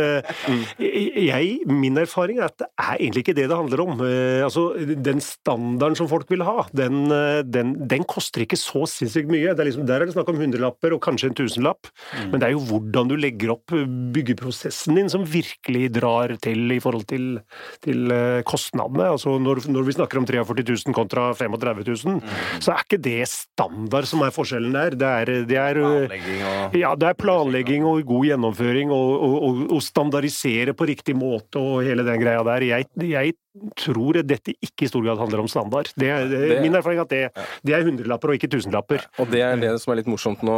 [0.80, 4.04] jeg, Min erfaring er at det er egentlig ikke det det handler om.
[4.46, 4.68] Altså,
[5.06, 7.06] Den standarden som folk vil ha, den,
[7.50, 9.54] den, den koster ikke så sinnssykt mye.
[9.54, 11.90] Er liksom, der er det snakk om hundrelapper og kanskje en tusenlapp.
[12.14, 12.32] Mm.
[12.32, 13.76] Men det er jo hvordan du legger opp
[14.16, 17.40] byggeprosessen din som virkelig drar til i forhold til,
[17.86, 18.14] til
[18.48, 19.10] kostnadene.
[19.16, 22.36] Altså når, når, vi snakker om 43 000 kontra 35 000, mm.
[22.64, 25.00] så er ikke det standard som er forskjellen der.
[25.00, 29.84] Det er, det er og Ja, det er planlegging og god gjennomføring og, og, og
[29.84, 32.66] standardisere på riktig måte og hele den greia der.
[32.66, 33.36] Jeg, jeg
[33.80, 35.90] tror dette ikke i stor grad handler om standard.
[36.00, 39.06] Det er, det, min erfaring er at det, det, er hundrelapper og ikke tusenlapper.
[39.22, 40.56] Og det er det som er litt morsomt nå.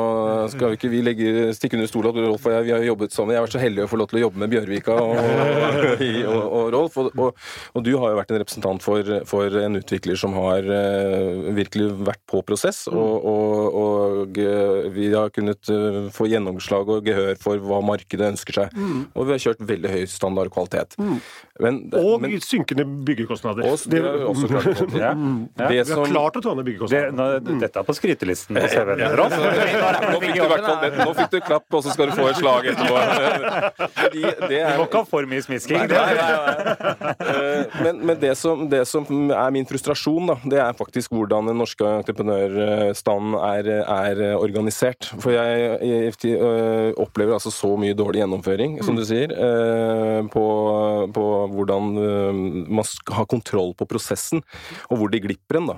[0.53, 3.13] Skal vi ikke vi legge, stikke under stol at Rolf og jeg vi har jobbet
[3.13, 3.35] sammen.
[3.35, 5.13] Jeg har vært så heldig å få lov til å jobbe med Bjørvika og,
[6.33, 6.97] og, og Rolf.
[7.03, 11.51] Og, og, du har jo vært en representant for, for en utvikler som har uh,
[11.57, 12.85] virkelig vært på prosess.
[12.91, 14.37] Og,
[14.97, 18.73] vi har kunnet uh, få gjennomslag og gehør for hva markedet ønsker seg.
[18.77, 19.05] Mm.
[19.13, 20.97] Og vi har kjørt veldig høy standard og kvalitet.
[20.99, 21.19] Mm.
[21.63, 23.67] Men, og men, synkende byggekostnader.
[23.67, 25.01] Og, det, har vi også klart å få til.
[25.01, 25.11] Ja.
[25.57, 25.67] Ja.
[25.71, 27.39] Vi har klart å ta ned byggekostnader.
[27.43, 29.03] Det, dette er på skrytelisten på CV-en.
[29.17, 32.69] Nå fikk du i Nå fikk du klapp, og så skal du få et slag
[32.71, 32.95] etterpå.
[33.97, 35.95] Fordi det er, du må ikke ha for mye smisking.
[37.27, 41.51] Eh, men, men det, som, det, som, er min frustrasjon, da, det er faktisk hvordan
[41.51, 45.09] den norske entreprenørstanden er, er organisert.
[45.21, 50.21] For jeg, jeg, jeg, eh, opplever altså så mye dårlig gjennomføring, som du sier, eh,
[50.33, 50.45] på,
[51.15, 51.91] på hvordan
[52.77, 54.43] man skal ha kontroll på prosessen.
[54.91, 55.71] og hvor de glipper en.
[55.71, 55.77] da.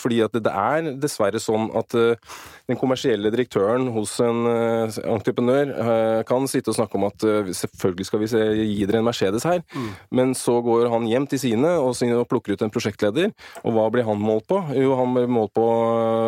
[0.00, 2.34] Fordi at det er dessverre sånn at eh,
[2.70, 8.08] den kommersielle direktøren hos en eh, entreprenør eh, kan sitte og snakke om at selvfølgelig
[8.08, 9.88] skal vi gi dere en Mercedes her, Mm.
[10.14, 11.96] men så går han hjem til sine og,
[12.28, 13.30] plukker ut en prosjektleder,
[13.64, 14.58] og hva blir han målt på?
[14.76, 15.64] Jo, han blir målt på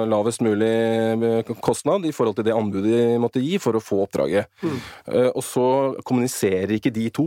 [0.09, 0.70] lavest mulig
[1.62, 4.48] kostnad i forhold til det anbudet de måtte gi for å få oppdraget.
[4.62, 4.78] Mm.
[5.37, 5.66] Og så
[6.06, 7.26] kommuniserer ikke de to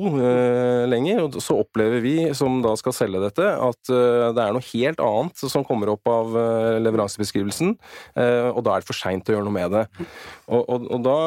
[0.92, 4.66] lenger, og så opplever vi som da skal selge dette, at eh, det er noe
[4.72, 7.76] helt annet som kommer opp av eh, leveransebeskrivelsen,
[8.20, 9.86] eh, og da er det for seint å gjøre noe med det.
[10.50, 11.18] Og, og, og da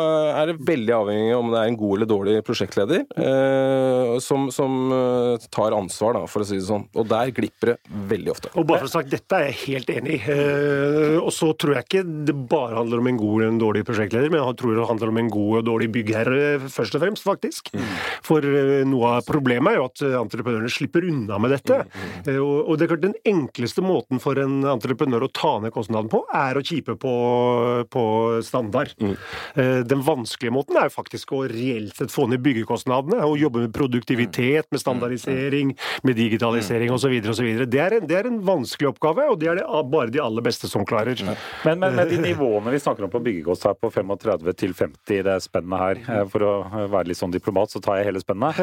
[0.42, 3.04] er det veldig avhengig om det er en god eller dårlig prosjektleder
[4.22, 4.90] som, som
[5.52, 6.88] tar ansvar, da, for å si det sånn.
[6.98, 7.76] Og der glipper det
[8.10, 8.50] veldig ofte.
[8.58, 10.36] Og bare for å sagt, Dette er jeg helt enig i.
[11.20, 14.32] Og så tror jeg ikke det bare handler om en god eller en dårlig prosjektleder,
[14.32, 16.42] men jeg tror det handler om en god og dårlig byggherre
[16.72, 17.70] først og fremst, faktisk.
[18.26, 21.78] For eh, noe av problemet er jo at entreprenørene slipper unna med dette.
[22.26, 25.72] Eh, og, og det er klart Den enkleste måten for en entreprenør å ta ned
[25.74, 27.12] kostnaden på, er å kjipe på,
[27.92, 28.04] på
[28.46, 28.92] standard.
[29.02, 33.64] Eh, den vanskelige måten er jo faktisk å reelt sett få ned byggekostnadene, og jobbe
[33.66, 35.74] med produktivitet, med standardisering,
[36.06, 37.14] med digitalisering osv.
[37.66, 40.42] Det, er en- det er en vanskelig oppgave, og det er det bare de aller
[40.44, 41.18] beste som klarer.
[41.64, 45.22] Men, men med de nivåene vi snakker om på byggekost her, på 35 til 50,
[45.26, 46.02] det er spennet her.
[46.20, 46.52] eh, For å
[46.92, 48.56] være litt sånn diplomat, så tar jeg hele spennet.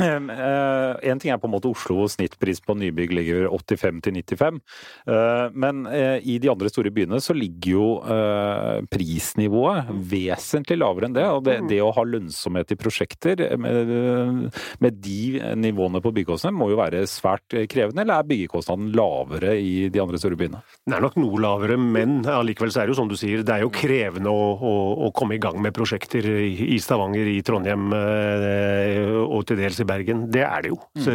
[1.10, 4.60] En ting er på en måte Oslo, hvor snittpris på nybygg ligger 85 til 95.
[5.06, 11.10] Eh, men eh, i de andre store byene så ligger jo eh, prisnivået vesentlig lavere
[11.10, 11.26] enn det.
[11.30, 14.50] Og det, det å ha lønnsomhet i prosjekter med,
[14.82, 19.88] med de nivåene på byggekostnadene må jo være svært krevende, eller er byggekostnaden lavere i
[19.92, 20.62] de andre store byene?
[20.86, 23.54] Den er nok noe lavere, men allikevel så er det jo som du sier, det
[23.54, 24.74] er jo krevende å, å,
[25.08, 30.26] å komme i gang med prosjekter i, Stavanger, i Trondheim og til dels i Bergen.
[30.32, 30.78] Det er det jo.
[31.04, 31.12] Så,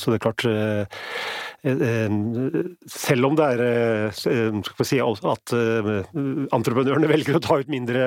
[0.00, 0.86] så det er klart eh,
[1.62, 5.88] Selv om det er eh, skal vi si, at eh,
[6.54, 8.04] entreprenørene velger å ta ut mindre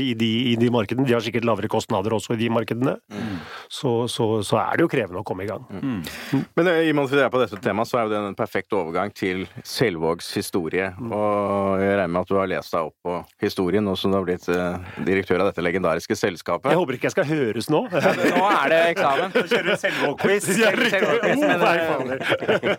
[0.00, 2.96] i de, i de markedene, de har sikkert lavere kostnader også i de markedene,
[3.68, 5.66] så, så, så er det jo krevende å komme i gang.
[6.56, 8.22] Men eh, i og med at vi er på dette temaet, så er jo det
[8.22, 10.90] en perfekt overgang til Selvågs historie.
[11.04, 14.18] Og jeg regner med at du har lest deg opp på historien nå som du
[14.18, 16.72] har blitt eh, direktør av dette legendariske selskapet.
[16.72, 17.84] Jeg håper ikke jeg skal høres nå.
[17.92, 19.36] Nå er det eksamen!
[19.38, 20.48] Kjører du Selvåg-quiz?
[20.58, 21.40] Selvåg-quiz,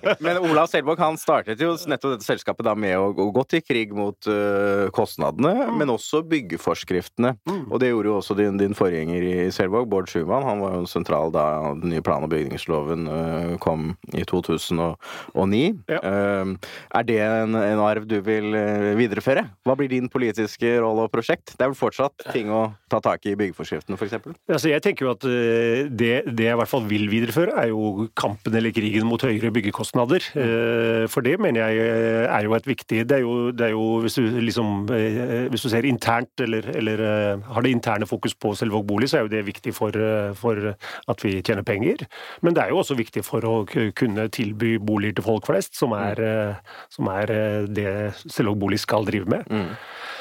[0.26, 3.94] men, Olav Selvåg han startet jo nettopp dette selskapet da med å gå til krig
[3.96, 7.36] mot eh, kostnadene, men også byggeforskriftene.
[7.70, 10.46] Og det gjorde jo også din, din forgjenger i Selvåg, Bård Schumann.
[10.48, 11.46] Han var jo sentral da
[11.80, 15.64] den nye plan- og bygningsloven eh, kom i 2009.
[15.90, 16.00] Ja.
[16.00, 16.54] Eh,
[17.00, 19.46] er det en, en arv du vil eh, videreføre?
[19.68, 21.56] Hva blir din politiske rolle og prosjekt?
[21.56, 24.18] Det er vel fortsatt ting å ta tak i i byggeforskriftene, f.eks.?
[24.50, 28.10] Altså, jeg tenker jo at det, det jeg i hvert fall vil videreføre, er jo
[28.18, 29.89] kampen eller krigen mot høyere byggekostnader.
[30.38, 33.74] Eh, For det mener jeg eh, er jo et viktig Det er jo, det er
[33.74, 37.04] jo hvis, du liksom, eh, hvis du ser internt, eller, eller
[37.50, 39.96] har det interne fokus på Selvåg bolig, så er jo det viktig for,
[40.38, 40.74] for
[41.10, 42.06] at vi tjener penger.
[42.42, 45.94] Men det er jo også viktig for å kunne tilby boliger til folk flest, som
[45.98, 47.34] er, eh, som er
[47.68, 47.90] det
[48.28, 49.50] Selvåg bolig skal drive med.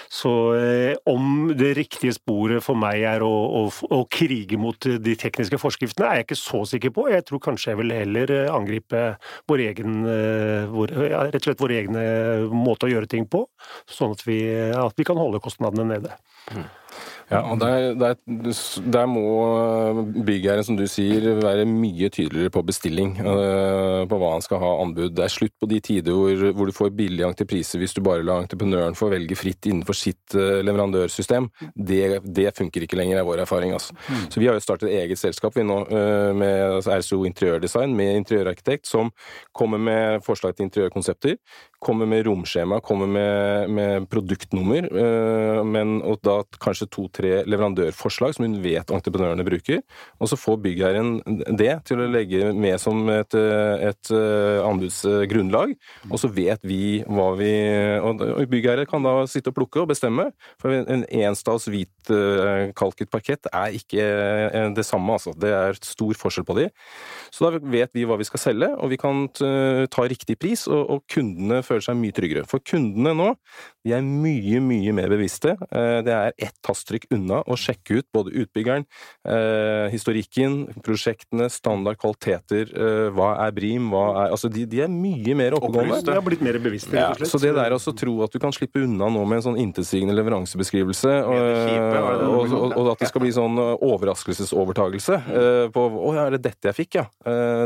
[0.09, 5.15] Så eh, om det riktige sporet for meg er å, å, å krige mot de
[5.21, 7.07] tekniske forskriftene, er jeg ikke så sikker på.
[7.13, 9.05] Jeg tror kanskje jeg vil heller eh, angripe
[9.51, 10.97] vår egen, eh, vår,
[11.29, 12.05] rett og slett vår egne
[12.55, 13.45] måte å gjøre ting på,
[13.91, 14.41] sånn at vi,
[14.73, 16.17] at vi kan holde kostnadene nede.
[17.29, 18.15] Ja, og der, der,
[18.93, 19.25] der må
[20.25, 23.19] byggherren, som du sier, være mye tydeligere på bestilling.
[23.21, 25.11] øh, På hva han skal ha anbud.
[25.13, 28.25] Det er slutt på de tider hvor, hvor du får billige entrepriser hvis du bare
[28.25, 31.51] lar entreprenøren få velge fritt innenfor sitt øh, leverandørsystem.
[31.77, 33.77] Det, det funker ikke lenger, er vår erfaring.
[33.77, 33.93] Altså.
[34.31, 38.23] Så vi har jo startet eget selskap vi nå, øh, med altså RSO Interiørdesign, med
[38.23, 39.13] interiørarkitekt, som
[39.55, 41.37] kommer med forslag til interiørkonsepter.
[41.79, 48.49] Kommer med romskjema, kommer med, med produktnummer, øh, men, og da kanskje to-tre leverandørforslag som
[48.49, 49.85] hun vet entreprenørene bruker.
[50.19, 51.13] Og så får byggherren
[51.55, 55.77] det til å legge med som et, et øh, anbudsgrunnlag.
[56.11, 57.53] Og så vet vi hva vi
[58.03, 60.33] Og byggherre kan da sitte og plukke og bestemme.
[60.59, 65.31] For en enstads hvitkalket parkett er ikke det samme, altså.
[65.39, 66.67] Det er stor forskjell på de.
[67.31, 70.83] Så da vet vi hva vi skal selge, og vi kan ta riktig pris, og,
[70.91, 72.47] og kundene føler seg mye tryggere.
[72.49, 73.29] For kundene nå,
[73.89, 75.55] De er mye, mye mer bevisste.
[75.73, 78.85] Eh, det er ett tasttrykk unna å sjekke ut både utbyggeren,
[79.25, 84.91] eh, historikken, prosjektene, standard kvaliteter, eh, hva er Brim, hva er Altså, de, de er
[84.93, 86.03] mye mer oppegående.
[86.05, 87.33] De har blitt mer bevisste, rett og slett.
[87.33, 90.13] så det der å tro at du kan slippe unna nå med en sånn intetsigende
[90.19, 95.19] leveransebeskrivelse, og, og, og, at det skal bli sånn overraskelsesovertagelse
[95.73, 97.07] på 'Å ja, er det dette jeg fikk', ja.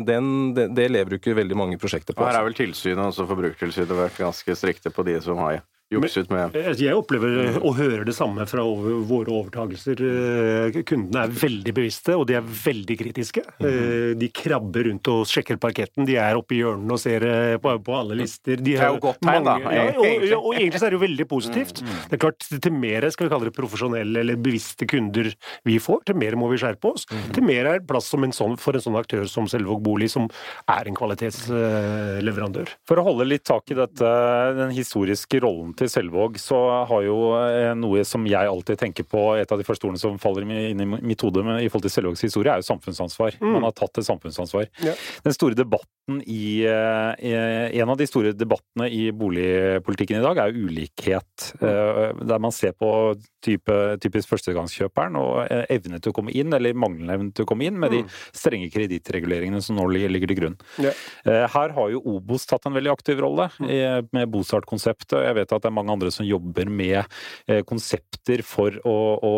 [0.07, 2.23] Den, det, det lever jo ikke veldig mange prosjekter på.
[2.23, 2.47] Her er altså.
[2.53, 5.61] vel tilsynet, altså Forbrukertilsynet, vært ganske strikte på de som har
[5.93, 10.01] jukset med Eh, Jeg opplever og hører det samme fra over, våre overtagelser.
[10.03, 13.45] Eh, Kundene er veldig bevisste, og de er veldig kritiske.
[13.63, 16.07] Eh, De krabber rundt og sjekker parketten.
[16.09, 17.25] De er oppe i hjørnene og ser
[17.63, 18.57] på, på alle lister.
[18.57, 20.99] De Det er jo godt tegn, da, ja, og, og, og egentlig så er det
[20.99, 21.83] jo veldig positivt.
[21.83, 25.31] Det er klart, Til mer skal vi kalle det profesjonelle eller bevisste kunder
[25.69, 27.07] vi får, til mer må vi skjerpe oss.
[27.35, 30.29] Til mer er plass som en sånn, for en sånn aktør som Selvåg Bolig, som
[30.71, 32.73] er en kvalitetsleverandør.
[32.89, 34.11] For å holde litt tak i dette,
[34.59, 39.23] den historiske rollen til Selvåg, så har jo eh, noe som jeg alltid tenker på,
[39.41, 42.23] et av de første ordene som faller inn i mitt hode i forhold til Selvågs
[42.23, 43.39] historie, er jo samfunnsansvar.
[43.43, 44.69] Man har tatt et samfunnsansvar.
[44.85, 44.95] Ja.
[45.25, 50.53] Den store debatten i eh, En av de store debattene i boligpolitikken i dag er
[50.53, 51.53] jo ulikhet.
[51.63, 56.53] eh, Der man ser på type, typisk førstegangskjøperen og eh, evne til å komme inn,
[56.57, 58.03] eller manglende evne til å komme inn, med de
[58.37, 60.57] strenge kredittreguleringene som nå ligger til grunn.
[60.83, 60.93] Ja.
[61.27, 65.19] Eh, Her har jo Obos tatt en veldig aktiv rolle i- med Bostart-konseptet.
[65.27, 67.03] Jeg vet at det er mange andre som jobber med
[67.49, 69.35] eh, konsepter for å, å,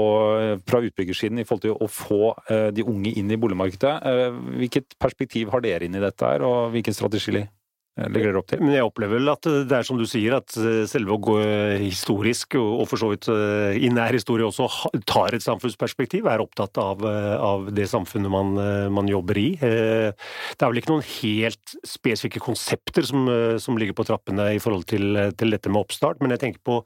[0.69, 2.35] fra utbyggersiden i forhold til å få
[2.75, 3.95] de unge inn i boligmarkedet.
[4.61, 7.45] Hvilket perspektiv har dere inn i dette her, og hvilken strategi
[7.97, 8.63] legger dere opp til?
[8.65, 10.51] Men jeg opplever vel at det er som du sier, at
[10.91, 11.37] selve å gå
[11.85, 14.67] historisk, og for så vidt eh, i nær historie også,
[15.07, 19.49] tar et samfunnsperspektiv, er opptatt av, eh, av det samfunnet man, eh, man jobber i.
[19.61, 20.11] Eh,
[20.55, 24.59] Det er vel ikke noen helt spesifikke konsepter som, eh, som ligger på trappene i
[24.63, 26.81] forhold til, eh, til dette med oppstart, men jeg tenker på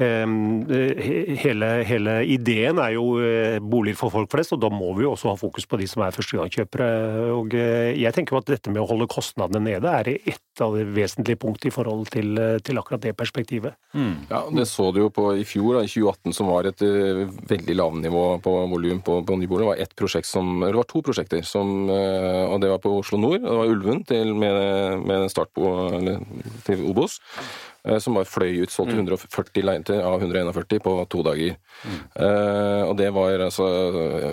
[0.00, 5.04] um, hele, hele ideen er jo eh, boliger for folk flest, og da må vi
[5.04, 6.88] jo også ha fokus på de som er førstegangskjøpere.
[7.36, 10.74] Og eh, jeg tenker på at dette med å holde kostnadene nede er et av
[10.76, 13.76] de vesentlige punkt i forhold til, til akkurat det perspektivet.
[14.30, 17.24] Ja, Det så du jo på i fjor, da, i 2018, som var et uh,
[17.50, 19.64] veldig lavnivå på volum på, på nybolig.
[19.64, 22.82] Det var ett prosjekt som, eller det var to prosjekter, som, uh, og det var
[22.84, 23.40] på Oslo Nord.
[23.40, 26.22] og Det var Ulven til, med, med start på, eller,
[26.66, 27.20] til Obos.
[27.84, 31.56] Eh, Som bare fløy ut, solgte 140 leiligheter av 141 på to dager.
[32.14, 33.66] Eh, og det var altså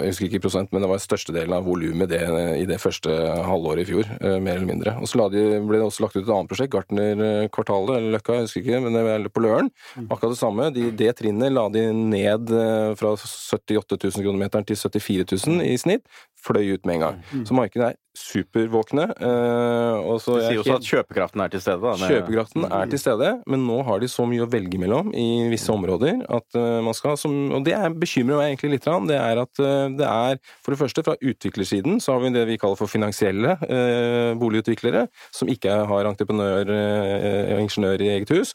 [0.01, 2.21] Jeg husker ikke prosent, men det var størstedelen av volumet det,
[2.61, 3.11] i det første
[3.47, 4.05] halvåret i fjor.
[4.21, 4.95] eh, mer eller mindre.
[5.01, 8.47] Og så de, ble det også lagt ut et annet prosjekt, Gartnerkvartalet eller Løkka, jeg
[8.47, 9.71] husker ikke, men det var på Løren.
[10.07, 10.71] Akkurat det samme.
[10.75, 12.51] De, det trinnet la de ned
[12.99, 16.05] fra 78 000 kronometeren til 74 000 i snitt.
[16.43, 17.23] Fløy ut med en gang.
[17.47, 19.03] Så markedet er supervåkne.
[19.21, 21.81] eh, og så er sier jeg også at kjøpekraften er til stede.
[21.83, 22.07] Da.
[22.09, 25.69] Kjøpekraften er til stede, men nå har de så mye å velge mellom i visse
[25.69, 28.87] områder at eh, man skal som, Og det er bekymrer meg egentlig litt.
[28.87, 32.33] grann, Det er at eh, det er For det første, fra utviklersiden så har vi
[32.33, 38.09] det vi kaller for finansielle eh, boligutviklere, som ikke har entreprenør eh, og ingeniør i
[38.17, 38.53] eget hus.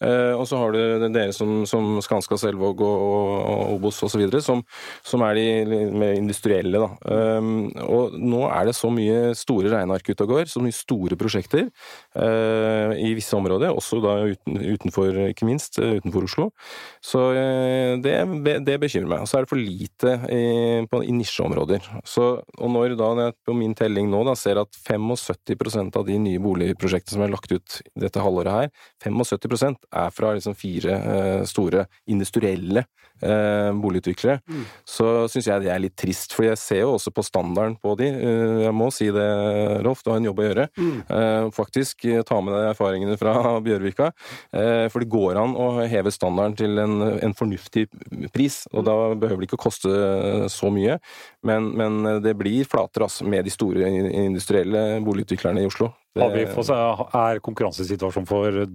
[0.00, 4.24] Eh, og så har du dere som, som Skanska, Selvåg og, og, og Obos osv.,
[4.40, 4.64] som,
[5.04, 5.46] som er de
[5.92, 6.80] mer industrielle.
[6.80, 7.31] da.
[7.38, 11.18] Um, og nå er det så mye store regneark ute og går, så mye store
[11.20, 16.48] prosjekter eh, i visse områder, også da uten, utenfor, ikke minst eh, utenfor Oslo.
[17.04, 18.16] Så eh, det,
[18.66, 19.24] det bekymrer meg.
[19.24, 20.42] Og så er det for lite i,
[20.90, 21.88] på, i nisjeområder.
[22.08, 26.08] Så, og når da når jeg på min telling nå da ser at 75% av
[26.08, 28.72] de nye boligprosjektene som er lagt ut dette halvåret her,
[29.04, 32.84] 75% er fra liksom fire eh, store industrielle
[33.22, 34.40] eh, boligutviklere,
[34.88, 36.34] så syns jeg det er litt trist.
[36.36, 38.08] For jeg ser jo også på standarden på de.
[38.10, 39.28] Eh, jeg må si det,
[39.84, 40.68] Rolf, du har en jobb å gjøre.
[40.82, 41.50] Mm.
[41.54, 43.34] faktisk eh, ta med deg erfaringene fra
[43.66, 44.10] Bjørvika.
[44.54, 47.88] Eh, for det går an å heve standarden til en, en fornuftig
[48.34, 50.98] pris, og da behøver det ikke å koste så mye.
[51.46, 55.92] Men, men det blir flatere altså, med de store industrielle boligutviklerne i Oslo.
[56.14, 56.68] Det- Har vi fått,
[57.16, 58.66] er konkurransesituasjonen for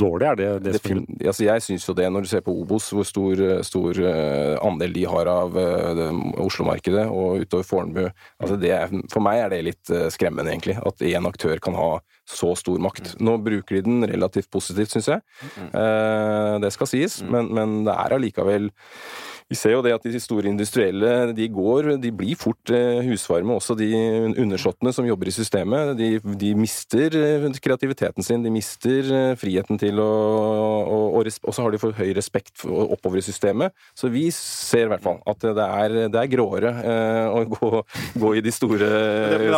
[0.00, 0.26] dårlig?
[0.30, 2.54] Er det det det som fin- altså jeg syns jo det, når du ser på
[2.56, 6.00] Obos, hvor stor, stor eh, andel de har av eh,
[6.40, 8.06] Oslo-markedet og utover Fornebu
[8.40, 8.72] altså det
[9.12, 10.78] For meg er det litt eh, skremmende, egentlig.
[10.86, 13.18] At én aktør kan ha så stor makt.
[13.20, 15.20] Nå bruker de den relativt positivt, syns jeg.
[15.76, 18.70] Eh, det skal sies, men, men det er allikevel
[19.46, 23.54] vi ser jo det at de store industrielle de går, de blir fort eh, husvarme,
[23.54, 23.90] også de
[24.42, 25.92] undersåttene som jobber i systemet.
[25.98, 30.10] De, de mister eh, kreativiteten sin, de mister eh, friheten til å
[30.86, 33.74] Og, og, og så har de for høy respekt oppover i systemet.
[33.96, 36.72] Så vi ser i hvert fall at det er, det er gråere
[37.30, 37.70] å gå,
[38.22, 38.90] gå i de store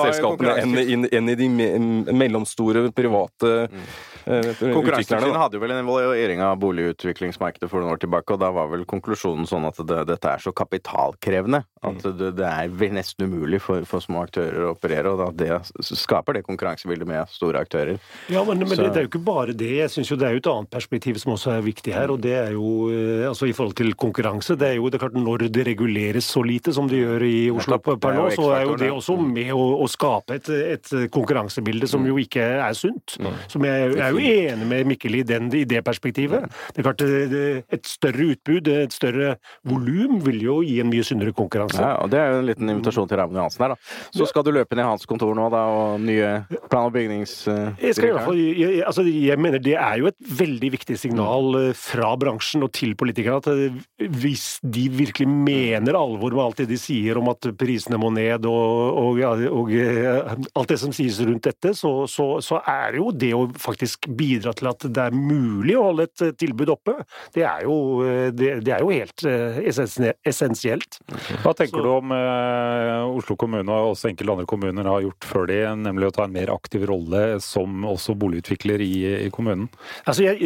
[0.04, 3.88] selskapene enn, enn, i de mellomstore private eh,
[4.28, 5.40] Konkurransetilsynet utviklerne.
[5.40, 8.84] hadde jo vel en evaluering av boligutviklingsmarkedet for noen år tilbake, og da var vel
[8.88, 13.84] konklusjonen sånn at det, dette er så kapitalkrevende at det, det er nesten umulig for,
[13.86, 18.00] for små aktører å operere, og da det skaper det konkurransebildet med store aktører.
[18.32, 19.70] Ja, men, men det, det er jo ikke bare det.
[19.84, 22.10] Jeg synes jo Det er jo et annet perspektiv som også er viktig her.
[22.10, 24.56] og det er jo, eh, altså I forhold til konkurranse.
[24.58, 27.36] Det er jo det er klart Når det reguleres så lite som det gjør i
[27.54, 30.92] Oslo per er nå, så er jo det også med å, å skape et, et
[31.14, 33.16] konkurransebilde som jo ikke er sunt.
[33.48, 36.48] Som jeg, jeg er jo enig med Mikkel i, den, i det perspektivet.
[36.74, 41.04] Det er klart det- Et større utbud, et større volum, vil jo gi en mye
[41.04, 41.78] sunnere konkurranse.
[41.80, 43.76] Ja, og Det er jo en liten invitasjon til Raymond Johansen her, da.
[44.14, 47.94] Så skal du løpe ned i hans kontor nå, da, og nye plan- og Jeg,
[47.94, 51.56] skal i hvert fall, jeg, altså jeg mener Det er jo et veldig viktig signal
[51.60, 56.62] eh, fra bransjen og til politikerne at eh, hvis de virkelig mener alvor med alt
[56.62, 60.94] det de sier om at prisene må ned og, og, og eh, alt det som
[60.94, 65.04] sies rundt dette, så, så, så er jo det å faktisk bidra til at det
[65.08, 66.94] er mulig å holde et eh, tilbud oppe,
[67.34, 71.00] det er jo, eh, det, det er jo helt eh, essensielt.
[71.44, 75.28] Hva tenker Så- du om eh, Oslo kommune og også enkelte andre kommuner har gjort
[75.28, 78.92] før de, nemlig å ta en mer aktiv rolle som også boligutvikler i,
[79.26, 79.68] i kommunen?
[80.04, 80.40] Altså, jeg,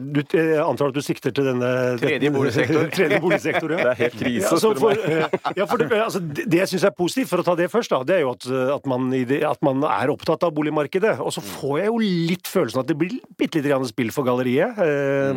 [0.00, 2.88] du, jeg antar at du sikter til denne Tredje boligsektor.
[2.96, 3.82] tredje boligsektor, ja.
[3.90, 6.60] Det er helt krise, Ja, altså, spør du for, ja, for det, altså, det det
[6.64, 8.88] jeg syns er positivt, for å ta det først, da, det er jo at, at,
[8.90, 11.16] man, at man er opptatt av boligmarkedet.
[11.22, 14.26] Og så får jeg jo litt følelsen at det blir bitte litt grann spill for
[14.26, 14.78] galleriet.
[14.80, 15.32] Eh,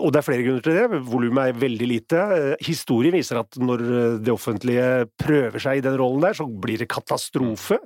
[0.00, 1.00] og det er flere grunner til det.
[1.08, 2.22] Volumet er veldig lite.
[2.34, 4.88] Eh, historien viser at når eh, det offentlige
[5.20, 7.78] prøver seg i den rollen der, så blir det katastrofe.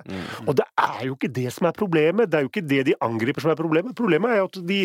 [0.47, 2.29] Og det er jo ikke det som er problemet.
[2.31, 3.95] Det er jo ikke det de angriper som er problemet.
[3.97, 4.79] Problemet er jo at de,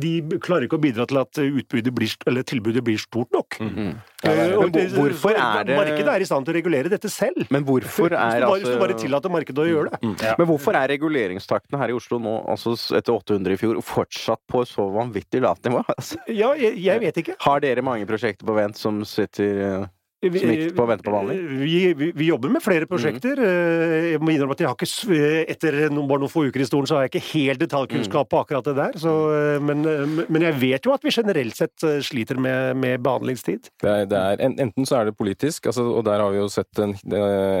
[0.00, 0.12] de
[0.44, 3.58] klarer ikke å bidra til at utbudet blir, eller tilbudet blir stort nok.
[3.60, 3.68] Mm.
[3.74, 3.92] -hmm.
[4.24, 7.08] ja, og det- hvor- hvorfor er det- Markedet er i stand til å regulere dette
[7.08, 7.46] selv.
[7.50, 9.98] Men hvorfor er hvis du bare altså tillater markedet å gjøre det.
[10.38, 14.62] Men hvorfor er reguleringstakten her i Oslo nå, altså etter 800 i fjor, fortsatt på
[14.68, 15.82] så vanvittig lavt nivå?
[15.96, 17.36] Altså, Ja, jeg, jeg vet ikke.
[17.46, 19.86] har dere mange prosjekter på vent som sitter eh,
[20.18, 21.44] Vi, Som gikk på å vente på behandling?
[21.62, 23.38] vi, vi, vi jobber med flere prosjekter.
[23.38, 24.06] Mm.
[24.12, 26.88] Jeg må innrømme at jeg har ikke, etter noen, bare noen få uker i stolen,
[26.90, 28.98] så har jeg ikke helt detaljkunnskap på akkurat det der.
[28.98, 32.74] Så, eh, men, eh, men jeg vet jo at vi generelt sett eh, sliter med,
[32.82, 33.70] med behandlingstid.
[33.78, 36.48] Det er, det er, enten så er det politisk, altså, og der har vi jo
[36.50, 36.96] sett en,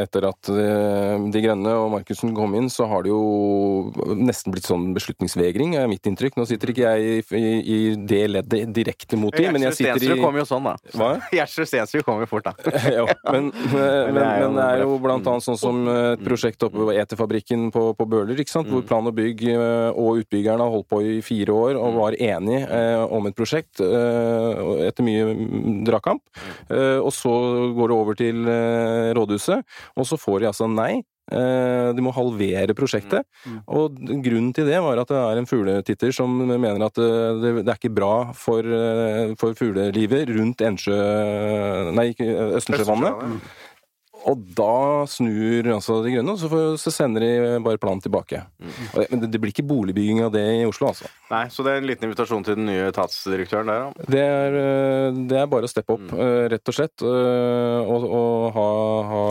[0.02, 4.66] etter at eh, De Grønne og Markussen kom inn, så har det jo nesten blitt
[4.66, 6.40] sånn beslutningsvegring, er mitt inntrykk.
[6.40, 9.94] Nå sitter ikke jeg i, i, i det leddet direkte mot dem, men jeg sitter
[9.94, 10.76] i Stensrud kom jo sånn, da.
[10.98, 11.14] Hva?
[11.38, 12.72] Gjersrud Stensrud kom jo fort, da.
[12.98, 16.24] jo, men, men, er jo men det er jo blant annet sånn som eh, et
[16.24, 18.70] prosjekt oppe ved Eterfabrikken på, på Bøler, ikke sant?
[18.72, 22.18] hvor Plan og Bygg eh, og utbyggerne har holdt på i fire år og var
[22.18, 26.24] enige eh, om et prosjekt eh, etter mye mm, dragkamp.
[26.70, 27.34] Eh, og så
[27.76, 31.02] går det over til eh, rådhuset, og så får de altså nei.
[31.28, 33.26] Eh, De må halvere prosjektet.
[33.68, 37.54] Og grunnen til det var at det er en fugletitter som mener at eh, det,
[37.62, 40.96] det er ikke bra for, eh, for fuglelivet rundt Ensjø
[41.94, 43.38] Nei, Østensjøvannet.
[44.26, 47.28] Og da snur altså De Grønne, og så, får, så sender de
[47.64, 48.40] bare planen tilbake.
[48.92, 51.06] Og det- Men det, det blir ikke boligbygging av det i Oslo, altså.
[51.30, 54.04] Nei, Så det er en liten invitasjon til den nye etatsdirektøren der, da.
[54.10, 56.48] Det er, eh, det er bare å steppe opp, mm.
[56.50, 57.02] rett og slett.
[57.02, 58.66] eh, Og, og ha,
[59.08, 59.22] ha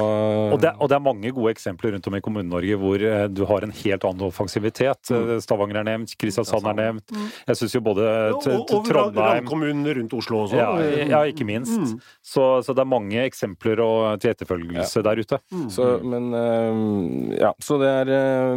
[0.55, 3.43] Og det, og det er mange gode eksempler rundt om i Kommune-Norge hvor eh, du
[3.45, 5.11] har en helt annen offensivitet.
[5.11, 5.41] Mm.
[5.41, 7.11] Stavanger er nevnt, Kristiansand er nevnt.
[7.47, 8.07] Jeg syns jo både
[8.41, 9.43] Trondheim...
[9.43, 10.55] og, kommunene rundt Oslo også.
[10.55, 10.71] ja,
[11.11, 11.97] ja, ikke minst.
[12.23, 14.76] Så, så det er mange eksempler og, til etterfølgelse
[15.07, 15.39] der ute.
[15.73, 18.55] så, Men eh, Ja, så det er eh,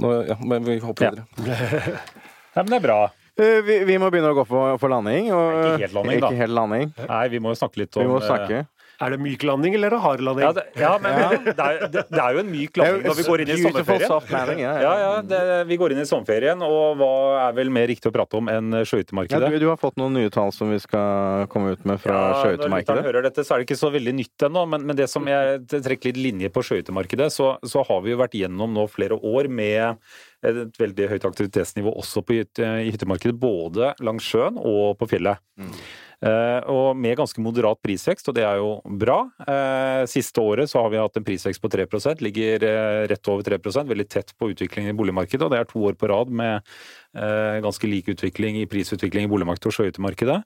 [0.00, 1.10] nå, Ja, men vi hopper Ja.
[1.10, 1.98] videre.
[2.54, 2.98] Nei, men det er bra.
[3.36, 5.32] Eh, Vi, vi må begynne å gå for, for landing.
[5.34, 6.30] Og, Ikke helt landing, da.
[6.38, 6.92] Helt landing.
[7.08, 8.60] Nei, vi må jo snakke litt om Vi må snakke.
[9.04, 10.46] Er det myk landing eller er hard landing?
[10.46, 13.26] Ja, det, ja men Det, er, det, det er jo en myk landing når vi
[13.28, 14.62] går inn i sommerferien.
[14.64, 17.10] ja, Ja, ja, det, vi går inn i sommerferien, og hva
[17.48, 20.32] er vel mer riktig å prate om enn Ja, du, du har fått noen nye
[20.32, 23.04] tall som vi skal komme ut med fra Ja, Når skøytemarkedet.
[23.08, 25.64] hører dette, så er det ikke så veldig nytt ennå, men, men det som jeg
[25.70, 29.50] trekker litt linje på skøytemarkedet, så, så har vi jo vært gjennom nå flere år
[29.52, 30.00] med
[30.44, 35.40] et veldig høyt aktivitetsnivå også på hytte, hyttemarkedet, både langs sjøen og på fjellet.
[35.60, 35.78] Eh,
[36.24, 39.18] og med ganske moderat prisvekst, og det er jo bra.
[39.44, 43.44] Eh, siste året så har vi hatt en prisvekst på 3% ligger eh, rett over
[43.46, 45.44] 3 veldig tett på utviklingen i boligmarkedet.
[45.44, 46.62] Og det er to år på rad med
[47.16, 50.40] eh, ganske lik utvikling i prisutvikling i boligmarkedet og sjøhyttemarkedet.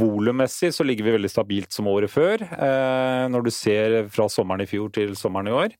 [0.00, 4.64] Volummessig så ligger vi veldig stabilt som året før, eh, når du ser fra sommeren
[4.64, 5.76] i fjor til sommeren i år.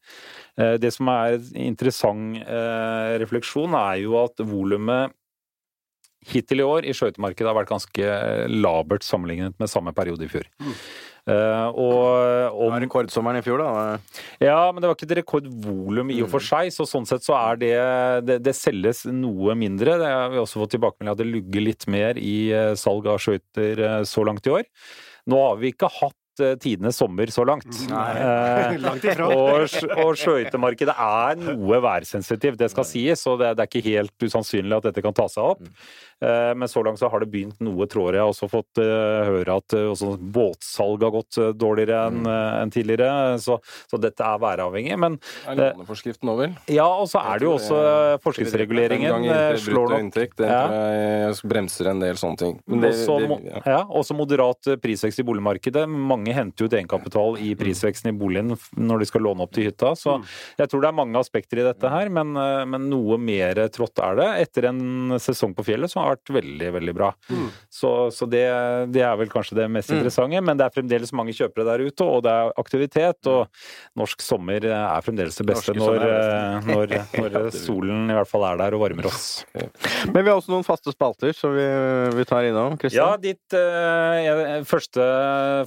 [0.61, 5.17] Eh, det som er en interessant eh, refleksjon, er jo at volumet
[6.31, 8.13] hittil i år i skøytemarkedet har vært ganske
[8.53, 10.47] labert sammenlignet med samme periode i fjor.
[11.23, 12.01] Eh, og
[12.51, 13.99] Det var rekordsommeren i fjor, da.
[14.43, 17.37] ja, men det var ikke et rekordvolum i og for seg, så sånn sett så
[17.39, 17.75] er det
[18.27, 19.99] Det, det selges noe mindre.
[20.03, 23.23] Det har vi også fått tilbakemelding at det lugger litt mer i eh, salg av
[23.23, 24.67] skøyter eh, så langt i år.
[25.31, 27.71] Nå har vi ikke hatt eh, tidenes sommer så langt.
[27.93, 29.29] Nei, Langt ifra.
[29.31, 34.27] og, og skøytemarkedet er noe værsensitivt, det skal sies, og det, det er ikke helt
[34.27, 35.63] usannsynlig at dette kan ta seg opp.
[36.23, 39.25] Eh, Men så langt så har det begynt noe tror Jeg har også fått eh,
[39.27, 43.57] høre at eh, også båtsalg har gått dårligere enn eh, enn tidligere, så,
[43.91, 44.95] så dette er væravhengig.
[45.03, 45.17] Men
[45.49, 46.53] Er låneforskriften nå, vel?
[46.71, 47.79] ja, og så er det jo også
[48.23, 49.27] forskriftsreguleringen
[49.59, 50.61] slår nok inntekt, Ja.
[51.29, 52.55] jeg bremser en del sånne ting.
[52.71, 53.63] Men det, også, det, ja.
[53.67, 55.85] ja, også moderat prisvekst i boligmarkedet.
[55.89, 59.95] Mange henter ut egenkapital i prisveksten i boligen når de skal låne opp til hytta.
[59.99, 60.19] Så
[60.61, 64.19] jeg tror det er mange aspekter i dette her, men, men noe mer trått er
[64.21, 67.11] det etter en sesong på fjellet så har vært veldig, veldig bra.
[67.73, 68.45] Så, så det,
[68.95, 72.07] det er vel kanskje det mest interessante, men det er fremdeles mange kjøpere der ute,
[72.07, 73.31] og det er aktivitet.
[73.33, 78.17] Og norsk sommer er fremdeles det beste når, sommer er eh, når, når solen i
[78.17, 79.45] hvert fall er der og varmer oss.
[79.55, 81.67] Men vi har også noen faste spalter som vi,
[82.17, 82.79] vi tar innom.
[82.81, 83.03] Kristian?
[83.03, 85.07] Ja, ditt eh, første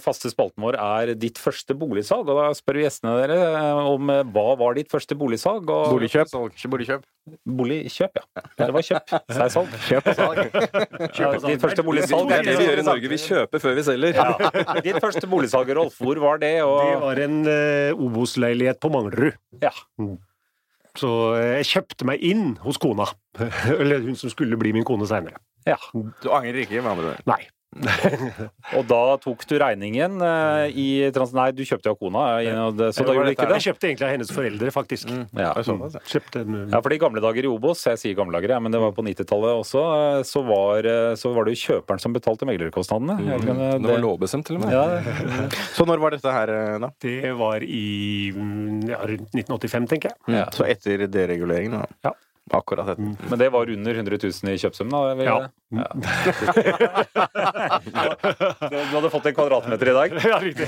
[0.04, 2.30] faste spalten vår er ditt første boligsalg.
[2.30, 5.70] Og da spør vi gjestene dere eh, om eh, hva var ditt første boligsalg?
[5.70, 6.32] Og Boligkjøp.
[6.72, 7.06] Boligkjøp.
[7.46, 8.46] Boligkjøp, ja.
[8.60, 9.16] Det var kjøp.
[9.36, 9.78] Så salg.
[9.88, 10.35] Kjøp og salg.
[11.20, 12.30] Ja, ditt første boligsalg.
[12.30, 13.12] Det er det vi gjør i Norge.
[13.12, 14.18] Vi kjøper før vi selger.
[14.20, 14.52] Ja.
[14.86, 16.54] Ditt første boligsalg, Rolf, hvor var det?
[16.62, 19.38] Det var en uh, Obos-leilighet på Manglerud.
[19.64, 19.72] Ja.
[20.96, 23.08] Så eh, jeg kjøpte meg inn hos kona.
[23.80, 25.42] Eller hun som skulle bli min kone seinere.
[25.68, 25.80] ja.
[25.94, 27.18] Du angrer ikke, med andre.
[27.28, 27.42] Nei.
[27.76, 31.34] Og da tok du regningen uh, i trans...
[31.36, 32.24] Nei, du kjøpte jo av kona,
[32.66, 33.58] og det- så da gjorde du ikke det?
[33.60, 35.12] Jeg kjøpte egentlig av hennes foreldre, faktisk.
[35.36, 35.52] Ja.
[35.52, 36.02] Er ja.
[36.14, 38.72] Kjøpte en, Ja, for i gamle dager i Obos, jeg sier gamle dager, ja, men
[38.76, 42.48] det var på 90-tallet også, eh, så var, så var det jo kjøperen som betalte
[42.48, 43.18] meglerkostnadene.
[43.20, 43.34] Mm.
[43.46, 44.76] Det, Det var lovbestemt, til og med.
[44.76, 46.92] Ja, Så når var dette her, da?
[47.04, 50.38] Det var i mm, ja, rundt 1985, tenker jeg.
[50.40, 50.48] Ja.
[50.56, 52.00] Så etter dereguleringen, da?
[52.08, 52.16] Ja.
[52.54, 53.16] Akkurat etter.
[53.30, 55.00] Men det var under 100 000 i kjøpsum, da?
[55.18, 55.50] Vil Ja.
[55.74, 55.88] ja.
[58.70, 60.14] Du du hadde fått en kvadratmeter i dag?
[60.30, 60.68] Ja, riktig.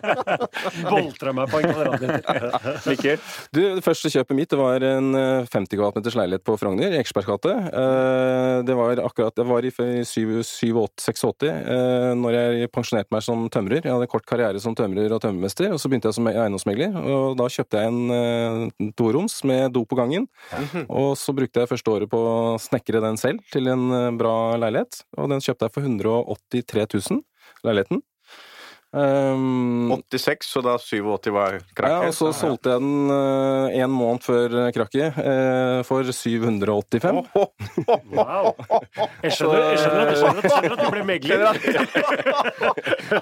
[0.90, 2.80] Boltra meg på en kvadratmeter.
[2.90, 3.22] Mikkel?
[3.54, 6.98] Du, det første kjøpet mitt det var en eh, 50 kvadratmeters leilighet på Frogner, i
[7.00, 7.54] Ekersbergs gate.
[7.70, 13.84] Eh, Det var akkurat Det var i 87-86, eh, når jeg pensjonerte meg som tømrer.
[13.86, 16.98] Jeg hadde kort karriere som tømrer og tømmermester, og så begynte jeg som eiendomsmegler.
[16.98, 20.26] Og da kjøpte jeg en eh, toroms med do på gangen.
[21.00, 24.56] Og så brukte jeg første året på å snekre den selv til en eh, bra
[24.60, 25.02] leilighet.
[25.18, 27.24] Og den kjøpte jeg for 183 000,
[27.66, 28.02] leiligheten.
[28.92, 31.92] Um, 86, så da 87 var krakket?
[31.92, 37.20] ja, og så solgte jeg den uh, en måned før krakket uh, for 785.
[38.10, 38.50] Wow.
[39.22, 41.46] Jeg skjønner, jeg skjønner, jeg skjønner, jeg skjønner at du ble megler.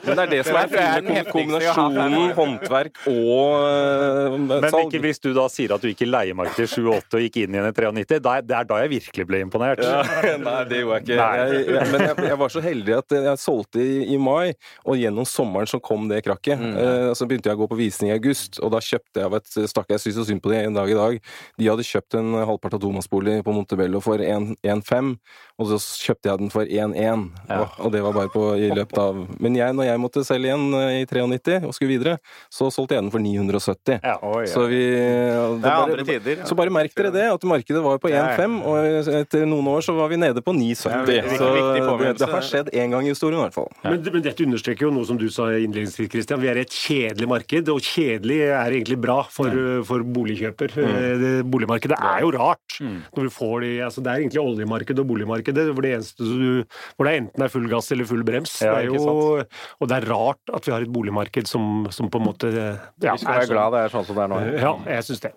[0.07, 4.49] Men det er det som er Det er fine kombinasjonen håndverk og salg.
[4.49, 7.39] Men ikke hvis du da sier at du gikk i leiemarkedet i 78 og gikk
[7.43, 8.23] inn igjen i 93.
[8.25, 9.85] Da, det er da jeg virkelig ble imponert.
[9.85, 10.01] Ja,
[10.49, 11.21] nei, det gjorde jeg ikke.
[11.21, 14.57] Jeg, jeg, men jeg, jeg var så heldig at jeg solgte i, i mai,
[14.89, 16.61] og gjennom sommeren så kom det krakket.
[16.61, 19.35] Eh, så begynte jeg å gå på visning i august, og da kjøpte jeg av
[19.35, 21.19] et stakk jeg synes så synd på det en dag i dag.
[21.59, 25.17] De hadde kjøpt en halvpart av tomannsbolig på Montebello for 1,5,
[25.59, 27.25] og så kjøpte jeg den for 1,1.
[27.59, 30.53] Og, og det var bare på, i løpet av Men jeg, når jeg måtte selge
[30.53, 32.19] igjen eh, i 93 og skulle videre,
[32.53, 33.99] så solgte jeg den for 970.
[34.05, 34.53] Ja, oi, ja.
[34.53, 36.45] Så vi Det er andre tider.
[36.47, 39.97] så bare merk dere det, at markedet var på 1,5, og etter noen år så
[39.97, 41.07] var vi nede på 9,70.
[41.09, 41.51] Det er Så
[41.99, 43.71] det, det har skjedd én gang i historien, i hvert fall.
[43.85, 46.41] Men, men dette understreker jo noe som du sa innledningsvis, Christian.
[46.43, 49.55] Vi er i et kjedelig marked, og kjedelig er egentlig bra for,
[49.89, 50.75] for boligkjøper.
[50.77, 50.95] Mm.
[51.23, 52.79] Det, boligmarkedet er jo rart.
[52.83, 57.09] Når du får de, altså det er egentlig oljemarkedet og boligmarkedet hvor det, du, hvor
[57.09, 58.57] det enten er full gass eller full brems.
[58.63, 59.43] Ja, det er jo,
[59.79, 62.79] og det er rart at vi har et boligmarked som, som på en måte ja,
[63.03, 63.55] Vi skal er sånn.
[63.55, 64.43] glad det er sånn som det er nå.
[64.59, 65.35] Ja, jeg syns det.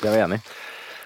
[0.00, 0.54] Det er vi enig i.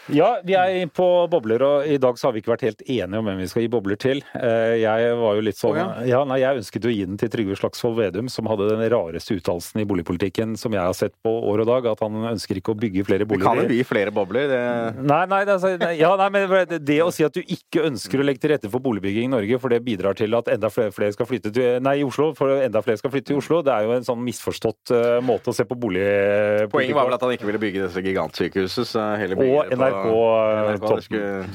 [0.08, 3.18] Ja, vi er på bobler, og i dag så har vi ikke vært helt enige
[3.20, 4.22] om hvem vi skal gi bobler til.
[4.38, 7.30] Eh, Jeg var jo litt sånn oh, ja, nei, Jeg ønsket å gi den til
[7.32, 11.32] Trygve Slagsvold Vedum, som hadde den rareste uttalelsen i boligpolitikken som jeg har sett på
[11.50, 13.44] år og dag, at han ønsker ikke å bygge flere boliger.
[13.44, 14.48] Vi kan jo gi flere bobler.
[14.48, 14.62] Det...
[15.02, 18.22] Nei, nei, altså- nei, ja, nei, men det, det å si at du ikke ønsker
[18.22, 20.94] å legge til rette for boligbygging i Norge, for det bidrar til at enda flere,
[20.94, 23.74] flere skal flytte til Nei, i Oslo, for enda flere skal flytte til Oslo, det
[23.76, 27.24] er jo en sånn misforstått uh, måte å se på boligpolitikk Poenget var vel at
[27.26, 31.52] han ikke ville bygge dette gigantsykehuset, så hele bygge Og det på NRK, eh, toppen.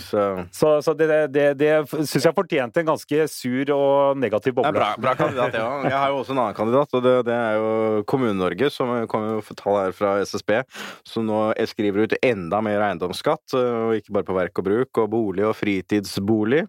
[0.51, 4.73] så Så, det, det, det syns jeg fortjente en ganske sur og negativ boble.
[4.75, 5.69] bra, bra kandidat, ja.
[5.87, 9.37] Jeg har jo også en annen kandidat, og det, det er jo Kommune-Norge, som kommer
[9.39, 10.59] jo tall her fra SSB,
[11.07, 15.11] som nå skriver ut enda mer eiendomsskatt, og ikke bare på verk og bruk, og
[15.13, 16.65] bolig og fritidsbolig.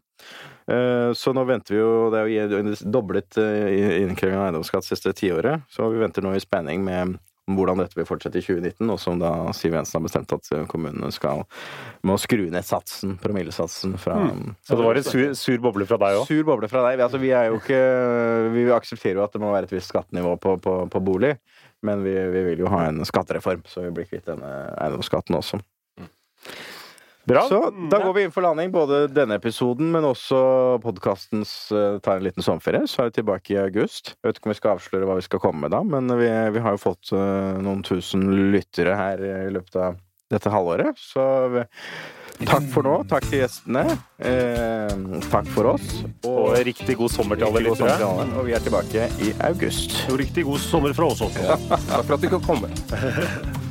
[0.71, 5.13] Eh, Så nå venter vi jo Det er jo doblet eh, innkreving av eiendomsskatt siste
[5.13, 7.19] tiåret, så vi venter nå i spenning med
[7.51, 11.11] hvordan dette vil fortsette i 2019, og som da Siv Jensen har bestemt at kommunene
[11.13, 11.43] skal
[12.07, 14.17] må skru ned satsen, promillesatsen, fra
[14.65, 16.25] Så det var en sur, sur boble fra deg òg.
[16.31, 17.03] Sur boble fra deg.
[17.05, 17.81] Altså, vi ikke
[18.55, 21.35] Vi aksepterer jo at det må være et visst skattenivå på, på, på bolig,
[21.85, 25.61] men vi, vi vil jo ha en skattereform, så vi blir kvitt denne eiendomsskatten også.
[27.25, 27.43] Bra.
[27.49, 27.61] Så
[27.91, 30.39] da går vi inn for landing, både denne episoden, men også
[30.85, 32.85] podkastens uh, tar en liten sommerferie.
[32.91, 34.13] Så er vi tilbake i august.
[34.19, 36.29] Jeg vet ikke om vi skal avsløre hva vi skal komme med da, men vi,
[36.29, 40.03] vi har jo fått uh, noen tusen lyttere her i løpet av
[40.35, 40.99] dette halvåret.
[40.99, 41.65] Så vi,
[42.45, 42.95] takk for nå.
[43.11, 43.85] Takk til gjestene.
[44.19, 44.95] Eh,
[45.31, 45.91] takk for oss.
[46.29, 47.99] Og riktig god sommer til alle lyttere.
[48.35, 50.01] Og vi er tilbake i august.
[50.11, 51.61] Og riktig god sommer fra oss også.
[51.93, 53.63] Takk for at du kan komme.